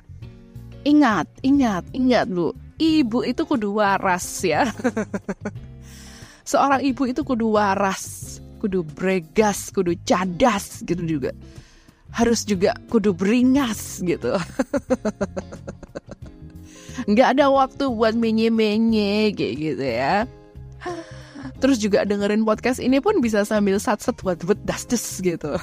Ingat, 0.83 1.31
ingat, 1.41 1.87
ingat, 1.95 2.27
Bu. 2.27 2.51
Ibu 2.75 3.23
itu 3.23 3.47
kudu 3.47 3.79
waras 3.79 4.43
ya. 4.43 4.67
Seorang 6.51 6.83
ibu 6.83 7.07
itu 7.07 7.23
kudu 7.23 7.55
waras 7.55 8.35
kudu 8.65 8.81
bregas, 8.81 9.69
kudu 9.69 9.93
cadas 10.01 10.81
gitu 10.81 11.05
juga. 11.05 11.29
Harus 12.09 12.41
juga 12.41 12.73
kudu 12.89 13.13
beringas 13.13 14.01
gitu. 14.01 14.33
Nggak 17.03 17.27
ada 17.35 17.51
waktu 17.51 17.83
buat 17.91 18.15
menye-menye 18.15 19.35
kayak 19.35 19.55
gitu 19.59 19.85
ya. 19.85 20.15
Terus 21.59 21.77
juga 21.79 22.07
dengerin 22.07 22.47
podcast 22.47 22.79
ini 22.79 23.03
pun 23.03 23.19
bisa 23.19 23.43
sambil 23.43 23.79
sat-sat 23.79 24.15
buat 24.23 24.39
buat 24.43 24.59
dastes 24.63 25.19
gitu. 25.19 25.55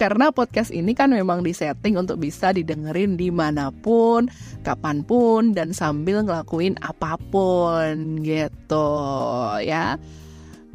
Karena 0.00 0.28
podcast 0.28 0.68
ini 0.76 0.92
kan 0.92 1.08
memang 1.08 1.40
disetting 1.40 1.96
untuk 1.96 2.20
bisa 2.20 2.52
didengerin 2.52 3.16
di 3.16 3.32
mana 3.32 3.72
pun, 3.72 4.28
kapan 4.60 5.00
pun, 5.00 5.56
dan 5.56 5.72
sambil 5.72 6.20
ngelakuin 6.20 6.76
apa 6.84 7.16
pun 7.32 8.20
gitu 8.20 8.92
ya. 9.64 9.96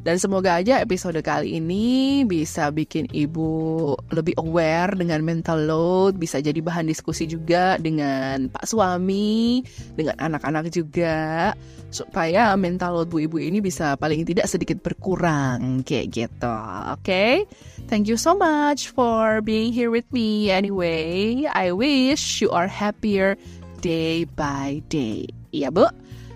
Dan 0.01 0.17
semoga 0.17 0.57
aja 0.57 0.81
episode 0.81 1.21
kali 1.21 1.61
ini 1.61 2.25
bisa 2.25 2.73
bikin 2.73 3.05
ibu 3.13 3.93
lebih 4.09 4.33
aware 4.41 4.97
dengan 4.97 5.21
mental 5.21 5.69
load, 5.69 6.17
bisa 6.17 6.41
jadi 6.41 6.57
bahan 6.57 6.89
diskusi 6.89 7.29
juga 7.29 7.77
dengan 7.77 8.49
pak 8.49 8.65
suami, 8.65 9.61
dengan 9.93 10.17
anak-anak 10.17 10.73
juga, 10.73 11.53
supaya 11.93 12.57
mental 12.57 12.97
load 12.97 13.13
bu 13.13 13.29
ibu 13.29 13.37
ini 13.37 13.61
bisa 13.61 13.93
paling 13.93 14.25
tidak 14.25 14.49
sedikit 14.49 14.81
berkurang 14.81 15.85
kayak 15.85 16.09
gitu. 16.09 16.49
Oke, 16.97 16.97
okay? 16.97 17.33
thank 17.85 18.09
you 18.09 18.17
so 18.17 18.33
much 18.33 18.89
for 18.89 19.37
being 19.45 19.69
here 19.69 19.93
with 19.93 20.09
me. 20.09 20.49
Anyway, 20.49 21.45
I 21.45 21.69
wish 21.77 22.41
you 22.41 22.49
are 22.49 22.65
happier 22.65 23.37
day 23.85 24.25
by 24.25 24.81
day. 24.89 25.29
Iya 25.53 25.69
bu. 25.69 25.85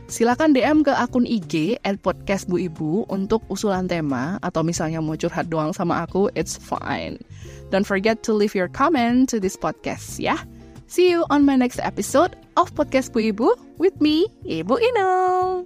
Silakan 0.05 0.53
DM 0.53 0.85
ke 0.85 0.93
akun 0.93 1.25
IG 1.25 1.81
at 1.81 1.97
podcast 2.05 2.45
Bu 2.45 2.61
Ibu 2.61 3.09
untuk 3.09 3.41
usulan 3.49 3.89
tema 3.89 4.37
atau 4.45 4.61
misalnya 4.61 5.01
mau 5.01 5.17
curhat 5.17 5.49
doang 5.49 5.73
sama 5.73 6.05
aku, 6.05 6.29
it's 6.37 6.61
fine. 6.61 7.17
Don't 7.73 7.89
forget 7.89 8.21
to 8.21 8.29
leave 8.29 8.53
your 8.53 8.69
comment 8.69 9.25
to 9.33 9.41
this 9.41 9.57
podcast 9.57 10.21
ya. 10.21 10.37
See 10.85 11.09
you 11.09 11.25
on 11.33 11.41
my 11.41 11.57
next 11.57 11.81
episode 11.81 12.37
of 12.53 12.69
Podcast 12.77 13.17
Bu 13.17 13.33
Ibu 13.33 13.49
with 13.81 13.97
me, 13.97 14.29
Ibu 14.45 14.77
Inung. 14.77 15.65